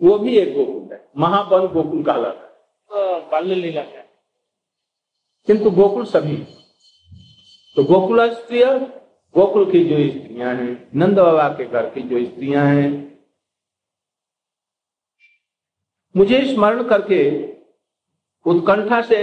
वो 0.02 0.18
भी 0.18 0.38
एक 0.38 0.54
गोकुल 0.54 0.94
है। 0.94 1.10
महावन 1.18 1.68
गोकुल 1.68 2.04
कहलाता 2.04 2.40
है। 2.40 3.30
बाल्य 3.32 3.56
लीला 3.56 3.82
है। 3.82 4.03
किंतु 5.48 5.70
गोकुल 5.72 6.06
सभी। 6.06 6.36
तो 7.78 7.84
गोकुल 7.84 8.30
स्त्रिय 8.34 8.66
गोकुल 9.36 9.72
की 9.72 9.84
जो 9.84 9.98
स्त्रियाँ 10.10 10.54
हैं, 10.56 10.90
नंद 10.96 11.20
बाबा 11.20 11.48
के 11.50 11.66
घर 11.66 11.90
की 11.90 12.02
जो 12.02 12.24
स्त्रियाँ 12.26 12.66
हैं, 12.66 12.92
मुझे 16.16 16.54
स्मरण 16.54 16.84
करके 16.84 17.22
उत्कंठा 18.46 19.02
से 19.02 19.20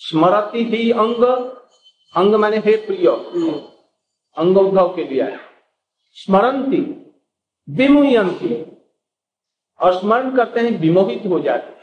स्मरती 0.00 0.64
ही 0.64 0.90
अंग। 0.90 1.24
अंग 2.14 2.34
माने 2.34 2.56
हे 2.56 2.76
प्रिय, 2.76 3.06
अंग 4.36 4.56
उद्धव 4.56 4.88
के 4.96 5.04
लिए 5.04 5.36
स्मरणती 6.16 6.80
विमुयंती 7.68 8.54
और 9.80 9.98
स्मरण 10.00 10.36
करते 10.36 10.60
हैं 10.60 10.78
विमोहित 10.80 11.26
हो 11.26 11.40
जाते। 11.40 11.78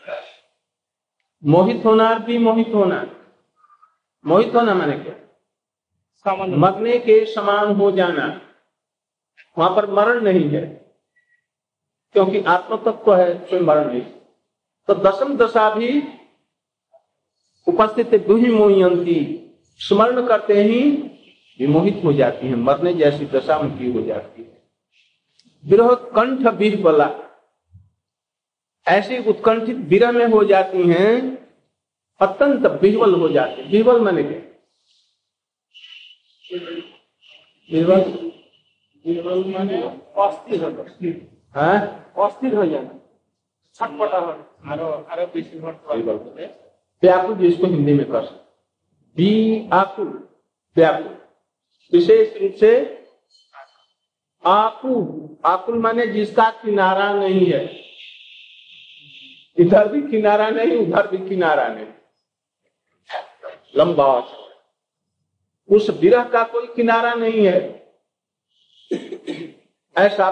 मोहित 1.43 1.85
होना 1.85 2.09
और 2.09 2.19
विमोहित 2.19 2.73
होना। 2.75 3.05
मोहित 4.25 4.55
होना 4.55 4.73
माने 4.73 4.97
क्या? 4.97 5.15
मरने 6.45 6.97
के 6.99 7.25
समान 7.25 7.75
हो 7.75 7.91
जाना। 7.91 8.41
वहाँ 9.57 9.75
पर 9.75 9.89
मरण 9.91 10.21
नहीं 10.21 10.49
है 10.49 10.61
क्योंकि 12.13 12.41
आत्म 12.41 12.75
तत्व 12.77 13.15
है 13.15 13.33
कोई 13.33 13.59
मरण 13.59 13.87
नहीं। 13.87 14.01
तो 14.87 14.93
दसम 14.93 15.37
दशा 15.37 15.69
भी 15.69 16.03
उपस्थित 17.67 18.15
दुही 18.27 18.51
मोहयंती। 18.51 19.17
स्मरण 19.79 20.27
करते 20.27 20.61
ही 20.63 20.91
विमोहित 21.59 22.01
हो 22.03 22.13
जाती 22.13 22.47
है 22.47 22.55
मरने 22.55 22.93
जैसी 22.93 23.25
दशा 23.25 23.57
उनकी 23.57 23.91
हो 23.91 24.01
जाती 24.01 24.41
है। 24.41 24.61
विरोह 25.65 25.95
कंठ 25.95 26.53
बीर 26.53 26.81
बला। 26.81 27.09
ऐसी 28.87 29.17
उत्कंठित 29.29 29.77
विरह 29.77 30.11
में 30.11 30.25
हो 30.25 30.43
जाती 30.43 30.83
हैं 30.83 31.46
अत्यंत 32.21 32.65
बिहवल 32.81 33.13
हो 33.13 33.29
जाते 33.29 33.63
बिहवल 33.63 34.01
माने 34.01 34.23
क्या? 34.23 34.39
बिहवल 37.71 38.01
बिरबल 39.05 39.43
माने 39.53 39.81
अस्थिर 40.21 40.63
हो 40.63 40.69
है? 41.55 41.77
अस्थिर 42.25 42.55
हो 42.55 42.65
जाना 42.65 42.99
छटपटा 43.75 44.17
हो 44.17 44.31
आरो 44.71 44.87
आरो 45.11 45.25
बेसी 45.25 45.59
व्याकुल 47.03 47.35
जिसको 47.35 47.67
हिंदी 47.67 47.93
में 47.93 48.05
कर 48.05 48.23
आकुल 49.73 50.07
व्याकुल। 50.75 51.17
विशेष 51.93 52.41
रूप 52.41 52.53
से 52.53 52.71
आकुल। 54.45 55.37
आकुल 55.45 55.77
माने 55.79 56.07
जिसका 56.07 56.49
किनारा 56.49 57.13
नहीं 57.13 57.45
है। 57.45 57.61
इधर 59.57 59.87
भी 59.87 60.01
किनारा 60.01 60.49
नहीं 60.49 60.77
उधर 60.77 61.07
भी 61.07 61.29
किनारा 61.29 61.67
नहीं। 61.67 61.85
लंबा 63.77 64.07
उस 65.69 65.89
विरह 66.01 66.23
का 66.29 66.43
कोई 66.43 66.67
किनारा 66.67 67.13
नहीं 67.15 67.45
है। 67.45 67.59
ऐसा 69.95 70.27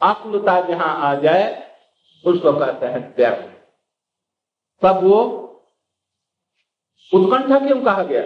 आकुलता 0.00 0.60
जहाँ 0.60 0.94
आ 1.02 1.14
जाए, 1.20 1.46
उसको 2.24 2.52
कहते 2.52 2.86
हैं 2.86 3.14
व्याकुल 3.16 3.52
तब 4.82 5.02
वो 5.04 5.20
उत्कंठा 7.12 7.58
क्यों 7.58 7.80
कहा 7.84 8.02
गया? 8.02 8.22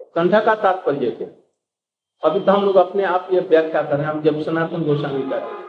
उत्कंठा 0.00 0.40
का 0.40 0.54
तात्पर्य 0.62 1.10
क्या? 1.10 1.28
अभी 2.22 2.40
तो 2.40 2.52
हम 2.52 2.64
लोग 2.64 2.76
अपने 2.76 3.04
आप 3.06 3.28
ये 3.32 3.40
व्याख्या 3.40 3.82
कर 3.82 3.96
रहे 3.96 4.06
हैं, 4.06 4.12
हम 4.12 4.22
जब 4.22 4.42
सनातन 4.42 4.84
गोस्वामी 4.84 5.22
कर 5.30 5.60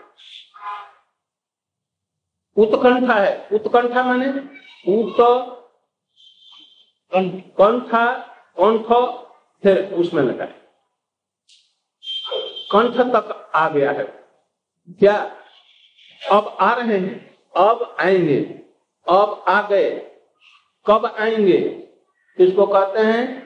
उत्कंठा 2.58 3.14
है। 3.16 3.48
उत्कंठा 3.54 4.04
माने 4.04 4.30
उत 4.94 5.20
कंठा 7.16 8.06
कंठ 8.60 8.92
फिर 9.64 9.94
उसमें 9.94 10.24
लगा। 10.24 10.46
है 10.46 10.62
कंठ 12.72 12.98
तक 13.16 13.52
आ 13.56 13.70
गया 13.70 13.92
है। 13.92 14.04
क्या? 14.90 15.36
अब 16.32 16.58
आ 16.60 16.74
रहे 16.74 16.98
हैं 16.98 17.38
अब 17.58 17.96
आएँगे 18.00 18.40
अब 19.08 19.44
आ 19.48 19.62
गए 19.62 19.90
कब 20.86 21.06
आएँगे? 21.20 21.88
इसको 22.40 22.66
कहते 22.68 23.00
हैं? 23.00 23.44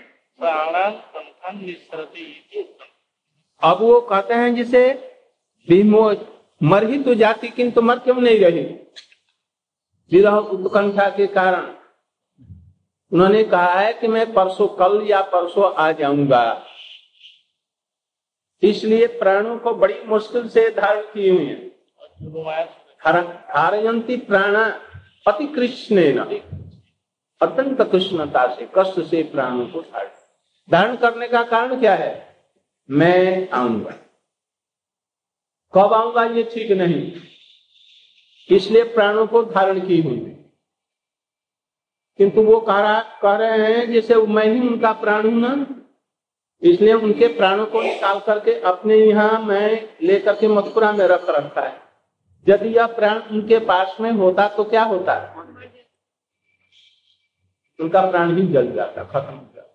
अब 3.63 3.77
वो 3.81 4.01
कहते 4.01 4.33
हैं 4.33 4.55
जिसे 4.55 4.83
मर 6.63 6.83
ही 6.89 7.03
तो 7.03 7.15
जाती 7.15 7.49
किंतु 7.49 7.81
मर 7.81 7.99
क्यों 7.99 8.15
नहीं 8.15 8.39
रही? 8.39 8.61
विरह 10.11 10.35
उत्कंठा 10.35 11.09
के 11.09 11.27
कारण। 11.27 11.76
उन्होंने 13.13 13.43
कहा 13.43 13.79
है 13.79 13.93
कि 13.93 14.07
मैं 14.07 14.33
परसों 14.33 14.67
कल 14.67 15.07
या 15.07 15.21
परसों 15.21 15.73
आ 15.73 15.91
जाऊँगा। 15.91 16.65
इसलिए 18.63 19.07
प्राणों 19.07 19.57
को 19.57 19.73
बड़ी 19.73 20.01
मुश्किल 20.05 20.49
से 20.49 20.69
धारण 20.69 21.01
की 21.01 21.29
हुई 21.29 21.45
है। 21.45 21.69
धारयंती 23.05 24.17
प्राणा 24.17 24.65
अति 25.27 25.47
कृष्ण 25.47 25.97
अत्यंत 27.41 27.81
कृष्णता 27.81 28.55
से, 28.55 28.69
कष्ट 28.77 29.01
से 29.01 29.23
प्राणों 29.23 29.67
को 29.67 29.81
धारण। 29.81 30.07
धारण 30.71 30.95
करने 30.95 31.27
का 31.27 31.43
कारण 31.43 31.79
क्या 31.79 31.95
है? 31.95 32.37
मैं 32.89 33.49
आऊँगा। 33.49 33.91
कब 35.75 35.93
आऊँगा 35.93 36.23
ये 36.23 36.43
ठीक 36.43 36.71
नहीं। 36.71 37.11
इसलिए 38.49 38.83
प्राणों 38.83 39.27
को 39.27 39.43
धारण 39.43 39.87
की 39.87 40.01
हुई 40.01 40.15
है। 40.15 40.36
किंतु 42.19 42.41
वो 42.41 42.59
कह 42.59 42.79
रहा 42.79 42.99
कह 43.21 43.35
रहे 43.37 43.73
हैं 43.73 43.91
जैसे 43.91 44.15
मैं 44.27 44.45
ही 44.45 44.59
उनका 44.67 44.91
प्राण 45.01 45.25
हूँ 45.25 45.39
ना। 45.41 45.55
इसलिए 46.61 46.93
उनके 46.93 47.27
प्राणों 47.27 47.65
को 47.65 47.81
निकाल 47.81 48.19
करके 48.19 48.59
अपने 48.61 48.95
यहाँ 48.97 49.39
मैं 49.41 49.67
लेकर 50.01 50.35
के 50.35 50.47
मथुरा 50.47 50.91
में 50.91 51.05
रख 51.07 51.29
रखा 51.29 51.61
है। 51.61 51.75
यदि 52.47 52.69
यह 52.69 52.87
प्राण 52.93 53.19
उनके 53.31 53.59
पास 53.65 53.97
में 54.01 54.11
होता 54.13 54.47
तो 54.47 54.63
क्या 54.63 54.83
होता? 54.83 55.15
उनका 57.79 58.01
प्राण 58.11 58.35
ही 58.37 58.45
जल 58.47 58.71
जाता, 58.73 59.03
खत्म 59.03 59.33
हो 59.33 59.45
जाता। 59.55 59.73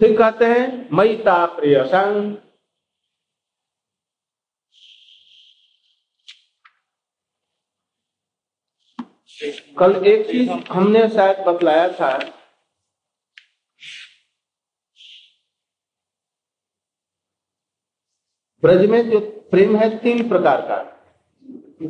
फिर 0.00 0.16
कहते 0.18 0.44
हैं, 0.44 0.88
मैता 0.92 1.44
प्रिय 1.46 1.82
संग 1.84 2.36
कल 9.78 9.94
एक 10.06 10.26
चीज़ 10.30 10.50
हमने 10.50 11.08
शायद 11.08 11.38
बतलाया 11.46 11.88
था। 11.88 12.16
ब्रज 18.62 18.86
में 18.86 19.10
जो 19.10 19.20
प्रेम 19.50 19.76
है 19.76 19.88
तीन 19.98 20.28
प्रकार 20.28 20.60
का। 20.60 20.76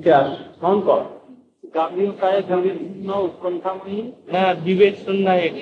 क्या 0.02 0.20
कौन 0.60 0.80
कौन? 0.80 1.16
का 1.74 2.28
है 2.28 2.40
सुनना 2.42 3.14
उत्कंठा 3.14 3.74
में 3.74 4.12
हाँ 4.32 4.54
विवेक 4.54 4.96
सुनना 4.96 5.34
एक 5.34 5.54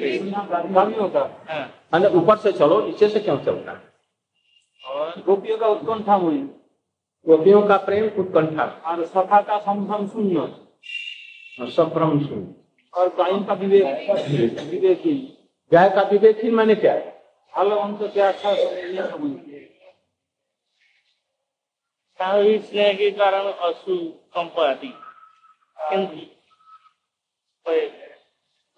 गाभियों 0.72 1.08
का? 1.08 1.20
हाँ। 1.48 2.00
ऊपर 2.10 2.36
से 2.36 2.52
चलो 2.52 2.80
नीचे 2.86 3.08
से 3.08 3.20
क्यों 3.20 3.38
चलता? 3.38 3.72
है 3.72 4.94
और 4.94 5.22
गोपियों 5.26 5.58
का 5.58 5.66
उत्कंठा 5.66 6.14
हुई 6.14 6.38
गोपियों 7.26 7.62
का 7.62 7.76
प्रेम 7.76 8.08
उत्कंठा। 8.20 8.64
और 8.64 9.04
सखा 9.04 9.40
का 9.40 9.58
समसम 9.58 10.06
सुनना 10.06 10.46
ब्रह्म 11.60 12.26
सुन 12.26 12.54
और 12.94 13.08
गायों 13.14 13.42
का 13.44 13.54
विवेक 13.54 14.10
विवेकी। 14.62 15.14
गाय 15.72 15.88
का 15.90 16.02
विवेक 16.02 16.44
ही 16.44 16.50
मैंने 16.50 16.74
क्या। 16.74 16.92
है 16.92 17.00
फल 17.54 17.72
उनको 17.72 18.08
क्या 18.08 18.28
अच्छा 18.28 18.54
स्नेह 22.60 22.92
के 22.92 23.10
कारण 23.10 23.50
अशु 23.68 23.96
कंप 24.34 24.58
आदि 24.60 24.92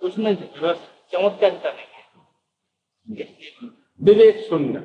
उसमें 0.01 0.33
रस 0.62 0.81
चमत्कार 1.12 1.51
करेंगे 1.59 3.29
विवेक 4.01 4.37
शून्य। 4.49 4.79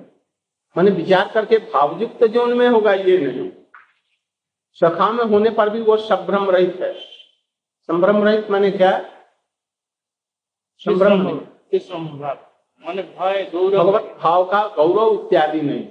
मैंने 0.76 0.92
विचार 0.92 1.32
करके 1.34 1.58
भावयुक्त 1.74 2.24
जो 2.26 2.44
उनमें 2.44 2.68
होगा 2.70 2.94
ये 2.94 3.18
नहीं। 3.18 3.50
सखा 4.82 5.12
में 5.12 5.24
होने 5.26 5.50
पर 5.50 5.70
भी 5.70 5.82
वो 5.82 5.98
संभ्रम 5.98 6.50
रहित 6.50 6.80
है। 6.82 6.94
संभ्रम 7.90 8.24
रहित 8.24 8.50
मैंने 8.50 8.72
क्या? 8.72 8.92
संभ्रम 10.82 11.22
माने 12.84 13.02
भय 13.02 13.44
गौरव। 13.52 13.78
भगवत 13.78 14.18
भाव 14.22 14.46
का 14.52 14.68
गौरव 14.68 15.26
इत्यादि 15.26 15.62
नहीं। 15.62 15.88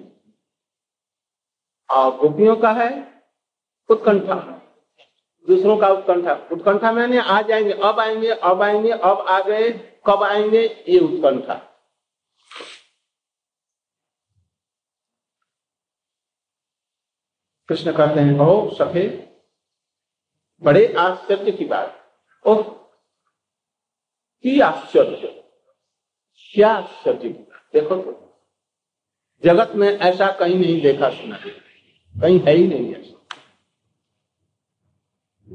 और 1.90 2.16
गोपियों 2.16 2.56
का 2.56 2.72
है 2.72 2.90
उत्कंठा। 3.90 4.34
दूसरों 5.48 5.76
का 5.76 5.88
उत्कंठा। 5.88 6.34
उत्कंठा 6.52 6.92
मैंने 6.92 7.18
आ 7.18 7.40
जाएँगे 7.42 7.72
अब 7.72 8.00
आएँगे 8.00 8.30
अब 8.30 8.62
आएँगे 8.62 8.90
अब 8.90 9.20
आ 9.28 9.40
गए 9.40 9.70
कब 10.06 10.22
आएँगे 10.22 10.84
ये 10.88 10.98
उत्कंठा। 10.98 11.54
कृष्ण 17.68 17.92
कहते 17.92 18.20
हैं 18.20 18.36
कहो 18.38 18.70
सफे 18.74 19.06
बड़े 20.62 20.94
आश्चर्य 20.94 21.52
की 21.52 21.64
बात। 21.64 22.12
ओह, 22.46 22.62
की 24.42 24.60
आश्चर्य? 24.60 25.44
क्या 26.54 26.72
आश्चर्य 26.72 27.18
की 27.18 27.28
बात? 27.28 27.68
देखो 27.72 27.96
तो 27.96 28.20
जगत 29.44 29.72
में 29.74 29.88
ऐसा 29.88 30.32
कहीं 30.32 30.54
नहीं 30.54 30.80
देखा 30.80 31.10
सुना 31.10 31.38
कहीं 32.20 32.40
है 32.40 32.52
ही 32.52 32.66
नहीं 32.66 32.94
ऐसा। 32.94 33.14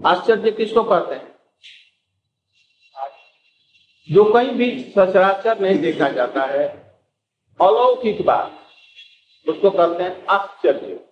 आश्चर्य 0.09 0.51
किसको 0.51 0.83
कहते 0.83 1.15
हैं? 1.15 1.39
जो 4.11 4.33
कहीं 4.33 4.51
भी 4.51 4.83
सचराचर 4.83 5.59
नहीं 5.59 5.79
देखा 5.79 6.09
जाता 6.09 6.45
है, 6.45 6.67
अलौकिक 7.61 8.25
बात, 8.25 8.59
उसको 9.49 9.69
कहते 9.69 10.03
हैं 10.03 10.25
आश्चर्य। 10.25 11.08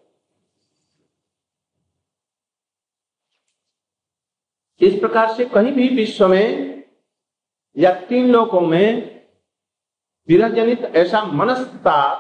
इस 4.82 5.00
प्रकार 5.00 5.34
से 5.34 5.46
कहीं 5.46 5.72
भी 5.72 5.90
विश्व 5.90 6.28
में 6.28 6.84
या 7.78 7.94
तीन 7.94 8.32
लोकों 8.32 8.62
में 8.62 9.18
विरह 10.28 10.50
जनित 10.50 10.82
ऐसा 10.82 11.24
मनस्ता, 11.24 12.14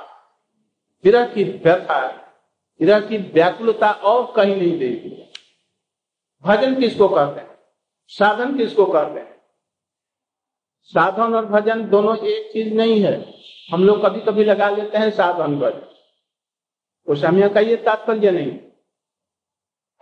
विरह 1.03 1.25
की 1.25 1.43
व्यथा, 1.43 2.07
विरह 2.79 2.99
की 2.99 3.17
व्याकुलता 3.17 3.91
और 3.91 4.33
कहीं 4.35 4.55
नहीं 4.55 4.79
देखी 4.79 5.23
भजन 6.41 6.79
किसको 6.79 7.07
कहते 7.07 7.39
हैं? 7.39 7.57
साधन 8.07 8.57
किसको 8.57 8.85
कहते 8.85 9.19
हैं? 9.19 9.41
साधन 10.83 11.35
और 11.35 11.45
भजन 11.45 11.89
दोनों 11.89 12.17
एक 12.17 12.53
चीज़ 12.53 12.73
नहीं 12.73 13.03
है। 13.03 13.33
हम 13.71 13.83
लोग 13.83 14.05
कभी 14.05 14.19
कभी 14.19 14.43
लगा 14.43 14.69
लेते 14.69 14.97
हैं 14.97 15.11
साधन 15.11 15.59
भजन। 15.59 15.81
उस 17.07 17.21
समय 17.21 17.49
का 17.49 17.59
ये 17.59 17.75
तात्पर्य 17.75 18.31
नहीं। 18.31 18.59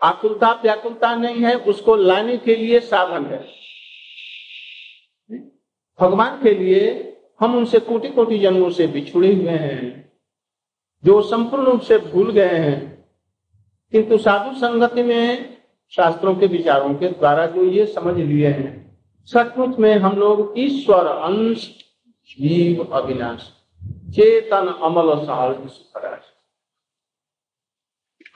आकुलता 0.04 0.52
व्याकुलता 0.52 1.16
नहीं 1.16 1.36
है, 1.36 1.56
उसको 1.56 1.96
लाने 1.96 2.38
के 2.38 2.56
लिए 2.56 2.80
साधन 2.80 3.26
है। 3.26 3.48
भगवान 6.02 6.44
के 6.44 6.52
लिए 6.52 7.12
हम 7.40 7.56
उनसे 7.56 7.80
कोटि 7.80 8.10
कोटि 8.10 8.40
जन्मों 8.40 8.70
से 8.70 8.88
बिछुड़े 8.88 9.34
हुए 9.34 9.50
हैं, 9.50 10.12
जो 11.06 11.22
संपूर्ण 11.22 11.64
रूप 11.64 11.82
से 11.82 11.98
भूल 11.98 12.32
गए 12.32 12.58
हैं। 12.58 13.06
किंतु 13.92 14.18
साधु 14.18 14.56
संगति 14.56 15.04
में 15.04 15.58
शास्त्रों 15.90 16.36
के 16.36 16.48
विचारों 16.48 16.94
के 16.94 17.08
द्वारा 17.08 17.46
जो 17.46 17.64
ये 17.64 17.86
समझ 17.86 18.18
लिए 18.18 18.48
हैं, 18.48 19.00
सचमुच 19.26 19.80
में 19.80 19.96
हम 19.96 20.18
लोग 20.18 20.54
ईश्वर 20.58 21.06
अंश, 21.06 21.76
जीव 22.40 22.84
अविनाश, 22.84 23.52
चेतन 24.16 24.68
अमल 24.82 25.26
सहज 25.26 25.70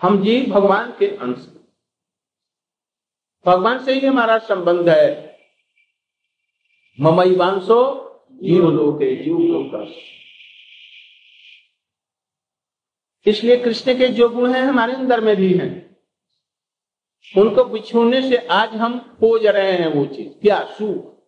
हम 0.01 0.23
जीव 0.23 0.45
भगवान 0.45 0.91
के 0.91 1.17
अंश 1.17 1.55
भगवान 3.45 3.85
से 3.85 3.93
ही 3.93 4.07
हमारा 4.07 4.37
संबंध 4.37 4.89
है। 4.89 5.39
ममई 6.99 7.35
वांसो, 7.35 8.09
जीव 8.31 8.69
लोके, 8.71 9.23
जीव 9.23 9.37
लोक। 9.37 9.93
इसलिए 13.27 13.57
कृष्ण 13.57 13.97
के 13.97 14.07
जो 14.07 14.29
गुण 14.29 14.53
हैं 14.53 14.61
हमारे 14.61 14.93
अंदर 14.93 15.21
में 15.21 15.35
भी 15.35 15.53
हैं। 15.53 15.97
उनको 17.37 17.63
बिछोड़ने 17.63 18.29
से 18.29 18.37
आज 18.37 18.69
हम 18.69 18.99
खोज 18.99 19.45
रहे 19.45 19.71
हैं 19.71 19.87
वो 19.87 20.05
चीज़। 20.05 20.29
क्या 20.29 20.63
सुख? 20.63 21.19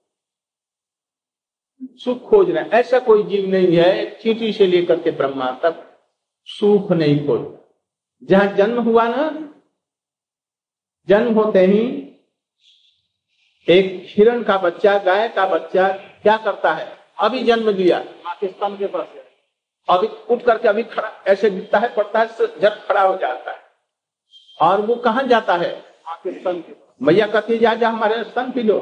सुख 2.00 2.30
खोज 2.30 2.52
रहे 2.52 2.64
हैं। 2.64 2.72
ऐसा 2.72 3.00
कोई 3.00 3.24
जीव 3.24 3.50
नहीं 3.50 3.78
है, 3.78 4.20
चीटी 4.20 4.54
से 4.54 4.68
लेकर 4.68 5.02
के 5.02 5.12
ब्रह्मा 5.12 5.52
तक 5.52 6.04
सुख 6.46 6.92
नहीं 6.92 7.28
खोज। 7.28 7.61
जहाँ 8.24 8.48
जन्म 8.48 8.82
हुआ 8.82 9.08
ना 9.08 9.30
जन्म 11.08 11.34
होते 11.34 11.60
ही 11.60 11.82
एक 13.68 14.04
हिरण 14.08 14.44
का 14.44 14.58
बच्चा 14.58 14.98
गाय 14.98 15.28
का 15.30 15.46
बच्चा 15.48 15.88
क्या 16.22 16.38
करता 16.38 16.74
है? 16.74 16.88
अभी 17.20 17.44
जन्म 17.44 17.70
लिया। 17.70 18.00
पाकिस्तान 18.00 18.78
के 18.78 18.88
पास 18.88 19.08
है 19.08 19.24
अभी 19.88 20.08
उठ 20.34 20.44
करके 20.44 20.68
अभी 20.68 20.84
खड़ा 20.84 21.10
ऐसे 21.28 21.50
गिरता 21.50 21.80
है 21.80 21.94
पड़ता 21.96 22.20
है 22.20 22.48
जब 22.60 22.86
खड़ा 22.88 23.02
हो 23.02 23.18
जाता 23.18 23.52
है। 23.52 23.60
और 24.60 24.82
वो 24.82 24.96
कहा 24.96 25.22
जाता 25.22 25.56
है? 25.58 25.72
पाकिस्तान 25.82 26.62
के 26.62 26.74
मैया 27.02 27.28
कहती 27.28 27.58
जा 27.58 27.74
जा 27.74 27.90
हमारे 27.90 28.24
स्तन 28.24 28.52
पी 28.52 28.64
लो। 28.64 28.80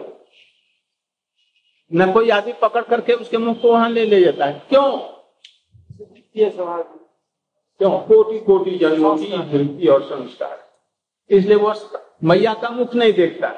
न 1.91 2.11
कोई 2.13 2.29
आदमी 2.29 2.53
पकड़ 2.53 2.83
करके 2.83 3.13
उसके 3.13 3.37
मुँह 3.37 3.55
को 3.61 3.71
वहाँ 3.71 3.89
ले 3.89 4.05
ले 4.05 4.21
जाता 4.23 4.45
है। 4.45 4.61
क्यों? 4.69 4.89
सवाल 6.49 6.83
क्यों? 7.79 7.97
कोटि 7.99 8.39
कोटि 8.39 8.77
जन्मों 8.77 9.15
की 9.17 9.37
वृत्ति 9.51 9.87
और 9.87 10.03
संस्कार। 10.03 10.57
इसलिए 11.29 11.57
वो 11.57 11.73
मैया 12.23 12.53
का 12.53 12.69
मुख 12.69 12.95
नहीं 12.95 13.13
देखता 13.13 13.53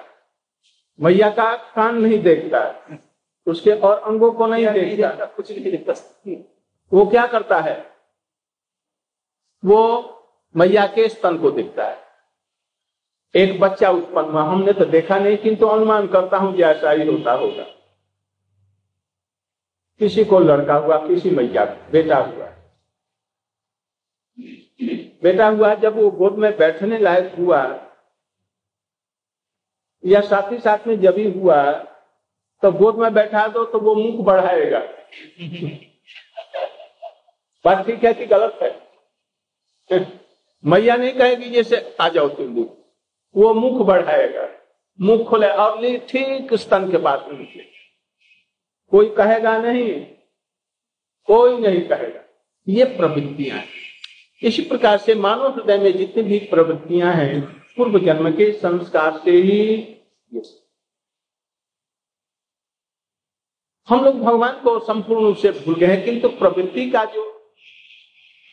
मैया 0.99 1.29
का 1.29 1.55
कान 1.75 1.97
नहीं 2.01 2.19
देखता 2.23 2.59
उसके 3.47 3.71
और 3.71 3.97
अंगों 3.99 4.31
को 4.31 4.47
नहीं 4.47 4.65
देखता 4.67 5.25
कुछ 5.25 5.51
नहीं 5.51 5.71
देखता 5.71 5.93
वो 6.91 7.05
क्या 7.05 7.25
करता 7.27 7.59
है? 7.59 7.75
वो 9.63 9.79
मैया 10.55 10.85
के 10.87 11.07
स्तन 11.09 11.37
को 11.37 11.51
देखता 11.51 11.85
है। 11.85 11.97
एक 13.35 13.59
बच्चा 13.59 13.89
उत्पन्न 13.89 14.29
हुआ। 14.29 14.43
हमने 14.43 14.73
तो 14.73 14.85
देखा 14.87 15.17
नहीं 15.19 15.37
किंतु 15.37 15.67
अनुमान 15.67 16.07
करता 16.07 16.37
हूँ 16.37 16.55
कि 16.55 16.63
ऐसा 16.63 16.91
ही 16.91 17.07
होता 17.07 17.33
होगा। 17.33 17.63
किसी 20.01 20.23
को 20.25 20.39
लड़का 20.39 20.75
हुआ 20.75 20.97
किसी 21.07 21.29
मैया 21.29 21.65
बेटा 21.91 22.17
हुआ। 22.17 22.47
बेटा 25.23 25.47
हुआ, 25.47 25.75
जब 25.75 25.95
वो 25.95 26.11
गोद 26.11 26.33
में 26.33 26.57
बैठने 26.57 26.97
लायक 26.97 27.35
हुआ, 27.35 27.87
या 30.05 30.21
साथ 30.21 30.51
ही 30.51 30.59
साथ 30.59 30.87
में 30.87 30.99
जब 30.99 31.17
ही 31.17 31.31
हुआ 31.31 31.87
तो 32.61 32.71
गोद 32.71 32.95
में 32.95 33.13
बैठा 33.13 33.47
दो 33.47 33.65
तो 33.65 33.79
वो 33.79 33.95
मुँह 33.95 34.23
बढ़ाएगा। 34.23 34.79
बात 37.65 37.85
ठीक 37.85 38.03
है 38.03 38.13
कि 38.13 38.25
गलत 38.25 38.59
है? 38.61 38.87
मैया 40.65 40.95
नहीं 40.95 41.13
कहेगी, 41.13 41.49
जैसे 41.49 41.95
आ 42.01 42.09
जाओ 42.09 42.29
तुम 42.29 42.55
भी। 42.55 42.65
वो 43.35 43.53
मुख 43.53 43.87
बढ़ाएगा। 43.87 44.49
मुख 45.01 45.29
खोले 45.29 45.47
और 45.47 45.79
ली 45.79 45.97
ठीक 45.97 46.53
स्तन 46.53 46.91
के 46.91 46.97
पास 46.97 47.25
में 47.27 47.39
निकले। 47.39 47.63
कोई 48.91 49.09
कहेगा 49.09 49.57
नहीं, 49.57 50.05
कोई 51.25 51.57
नहीं 51.57 51.81
कहेगा। 51.81 52.21
ये 52.67 52.85
प्रवृत्तियाँ 52.85 53.57
हैं। 53.57 53.90
इसी 54.41 54.61
प्रकार 54.61 54.97
से 54.97 55.15
मानव 55.15 55.55
हृदय 55.55 55.77
में 55.77 55.97
जितनी 55.97 56.23
भी 56.23 56.39
प्रवृत्तियाँ 56.39 57.13
हैं, 57.13 57.41
पूर्व 57.75 57.99
जन्म 58.05 58.29
के 58.31 58.51
संस्कार 58.51 59.21
से 59.25 59.31
ही 59.31 59.59
हम 63.87 64.03
लोग 64.05 64.19
भगवान 64.19 64.61
को 64.63 64.79
संपूर्ण 64.79 65.21
रूप 65.21 65.37
से 65.37 65.51
भूल 65.51 65.75
गए 65.75 65.85
हैं, 65.85 66.03
किंतु 66.05 66.29
प्रवृत्ति 66.29 66.89
का 66.91 67.03
जो 67.05 67.23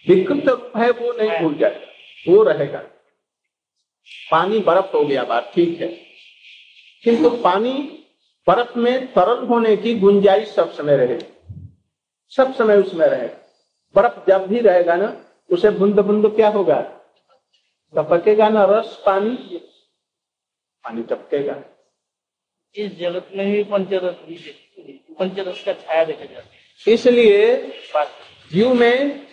विकृत 0.07 0.49
रूप 0.49 0.73
है, 0.77 0.91
वो 0.91 1.13
नहीं 1.13 1.41
भूल 1.41 1.55
जाएगा 1.55 2.33
वो 2.33 2.43
रहेगा। 2.43 2.79
पानी 4.31 4.59
बर्फ़ 4.59 4.97
हो 4.97 5.05
गया, 5.05 5.25
बात 5.25 5.51
ठीक 5.55 5.81
है। 5.81 5.89
किंतु 7.05 7.31
पानी 7.43 7.73
बर्फ़ 8.47 8.79
में 8.79 9.13
तरल 9.13 9.47
होने 9.47 9.77
की 9.77 9.95
गुंजाइश 9.99 10.49
सब 10.49 10.73
समय 10.73 10.97
रहेगी 10.97 11.27
सब 12.33 12.55
समय 12.55 12.77
उसमें 12.77 13.07
रहेगा 13.07 13.37
बर्फ़ 13.95 14.29
जब 14.29 14.47
भी 14.47 14.61
रहेगा 14.61 14.97
ना 14.97 15.09
उसे 15.51 15.71
बुंद 15.71 16.01
बुंद 16.01 16.27
क्या 16.37 16.49
होगा? 16.49 16.81
टपकेगा 17.95 18.49
ना 18.49 18.65
रस 18.71 19.03
पानी? 19.07 19.35
पानी 20.85 21.03
टपकेगा। 21.03 21.63
इस 22.75 22.99
जगत 22.99 23.31
में 23.37 23.45
ही 23.45 23.63
पंचरस 23.65 24.17
पंचरस 25.19 25.63
का 25.65 25.73
छाया 25.75 26.05
देखा 26.05 26.25
जाता 26.25 26.41
है। 26.41 26.93
इसलिए 26.95 27.57
जीव 28.51 28.75
में 28.75 29.27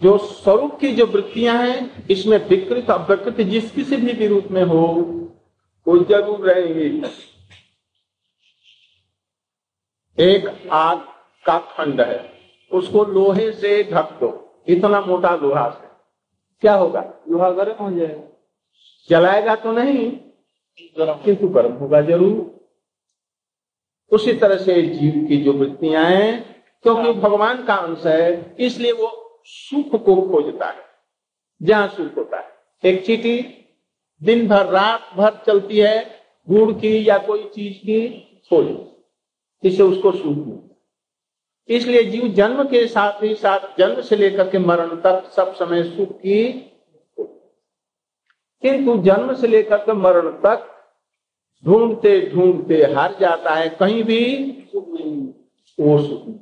जो 0.00 0.16
स्वरूप 0.18 0.78
की 0.80 0.92
जो 0.94 1.06
वृत्तियाँ 1.06 1.56
हैं 1.58 2.06
इसमें 2.10 2.36
विकृत 2.48 2.90
अव्यकृत 2.90 3.40
जिस 3.40 3.70
किसी 3.70 3.96
भी 3.96 4.12
विरूप 4.12 4.46
में 4.50 4.62
हो 4.62 4.86
वो 5.86 5.98
ज़रूर 6.04 6.48
रहेंगी। 6.48 7.02
एक 10.18 10.48
आग 10.72 10.98
का 11.44 11.58
खंड 11.76 12.00
है। 12.00 12.33
उसको 12.74 13.04
लोहे 13.04 13.50
से 13.52 13.82
ढक 13.84 14.18
दो। 14.20 14.30
इतना 14.68 15.00
मोटा 15.00 15.34
लोहा 15.36 15.68
से। 15.70 15.88
क्या 16.62 16.74
होगा? 16.74 17.00
लोहा 17.30 17.50
गर्म 17.50 17.84
हो 17.84 17.90
जाएगा। 17.90 18.22
जलाएगा 19.10 19.54
तो 19.56 19.72
नहीं 19.72 20.10
गर्म। 20.96 21.14
किंतु 21.24 21.48
गर्म 21.48 21.72
होगा 21.74 22.00
ज़रूर। 22.02 22.52
उसी 24.12 24.32
तरह 24.34 24.56
से 24.56 24.80
जीव 24.84 25.24
की 25.28 25.36
जो 25.36 25.52
वृत्तियाँ 25.52 26.04
हैं 26.04 26.32
क्योंकि 26.84 27.02
वो 27.02 27.12
भगवान 27.20 27.64
का 27.64 27.74
अंश 27.76 28.06
है 28.06 28.54
इसलिए 28.60 28.92
वो 28.92 29.10
सुख 29.46 29.90
को 29.96 30.14
खोजता 30.22 30.66
है 30.66 30.82
जहाँ 31.60 31.88
सुख 31.88 32.16
होता 32.16 32.38
है। 32.38 32.52
एक 32.84 33.04
चीटी 33.06 33.40
दिन 34.20 34.46
भर 34.48 34.66
रात 34.66 35.10
भर 35.16 35.42
चलती 35.46 35.78
है 35.78 35.96
गुड़ 36.48 36.72
की 36.72 37.08
या 37.08 37.18
कोई 37.18 37.42
चीज़ 37.54 37.76
की 37.78 38.08
खोज। 38.50 38.66
इससे 39.62 39.82
उसको 39.82 40.12
सुख 40.12 40.36
मिलता 40.36 40.66
है। 40.66 40.73
इसलिए 41.68 42.02
जीव 42.04 42.26
जन्म 42.28 42.62
के 42.64 42.86
साथ 42.86 43.22
ही 43.22 43.34
साथ 43.34 43.78
जन्म 43.78 44.00
से 44.00 44.16
लेकर 44.16 44.50
के 44.50 44.58
मरण 44.58 44.96
तक 44.96 45.30
सब 45.32 45.54
समय 45.54 45.82
सुख 45.84 46.12
की 46.18 46.52
किंतु 48.62 48.96
जन्म 49.02 49.34
से 49.34 49.46
लेकर 49.46 49.78
के 49.78 49.92
मरण 49.92 50.30
तक 50.42 50.70
ढूंढते 51.64 52.20
ढूंढते 52.30 52.82
हार 52.84 53.16
जाता 53.20 53.54
है, 53.54 53.68
कहीं 53.70 54.02
भी 54.04 54.20
वो 54.74 55.98
सुख 55.98 56.26
नहीं। 56.26 56.38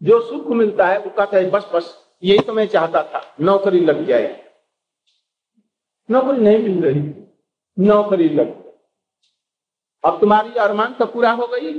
जो 0.00 0.20
सुख 0.20 0.46
मिलता 0.46 0.86
है, 0.86 0.98
वो 0.98 1.10
कहता 1.10 1.36
है, 1.36 1.50
बस 1.50 1.70
बस, 1.74 1.94
यही 2.22 2.38
तो 2.38 2.52
मैं 2.52 2.66
चाहता 2.66 3.02
था, 3.04 3.22
नौकरी 3.40 3.80
लग 3.80 4.04
जाए 4.06 4.36
नौकरी 6.08 6.40
नहीं 6.40 6.58
मिल 6.58 6.84
रही, 6.84 7.00
नौकरी 7.76 8.28
लग। 8.28 8.54
अब 10.04 10.20
तुम्हारी 10.20 10.58
अरमान 10.58 10.94
तो 10.94 11.06
पूरा 11.06 11.30
हो 11.32 11.46
गई 11.46 11.72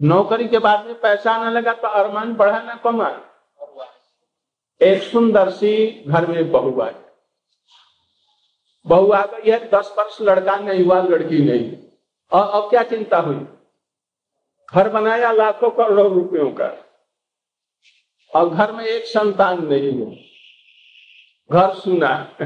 नौकरी 0.00 0.48
के 0.48 0.58
बाद 0.58 0.86
में 0.86 1.00
पैसा 1.00 1.32
आने 1.32 1.50
लगा 1.50 1.72
तो 1.72 1.88
अरमान 1.88 2.34
बढ़ा 2.34 2.62
ना 2.62 2.74
कमा 2.74 3.28
एक 4.80 5.02
सुंदर 5.02 5.50
सी 5.50 6.04
घर 6.06 6.26
में 6.26 6.50
बहू 6.50 6.80
आई। 6.80 6.92
बहू 8.86 9.12
आ 9.12 9.26
गई 9.26 9.50
है, 9.50 9.70
दस 9.70 9.94
वर्ष 9.98 10.18
लड़का 10.20 10.56
नहीं 10.56 10.84
हुआ, 10.84 11.02
लड़की 11.02 11.38
नहीं। 11.38 11.88
और 12.32 12.62
अब 12.62 12.70
क्या 12.70 12.82
चिंता 12.82 13.18
हुई? 13.18 13.46
घर 14.74 14.88
बनाया 14.88 15.32
लाखों 15.32 15.70
करोड़ों 15.70 16.14
रुपयों 16.14 16.50
का। 16.52 16.84
और 18.34 18.48
घर 18.48 18.72
में 18.72 18.84
एक 18.84 19.04
संतान 19.04 19.66
नहीं 19.66 19.92
है 19.92 20.16
घर 21.52 21.74
सुना। 21.74 22.36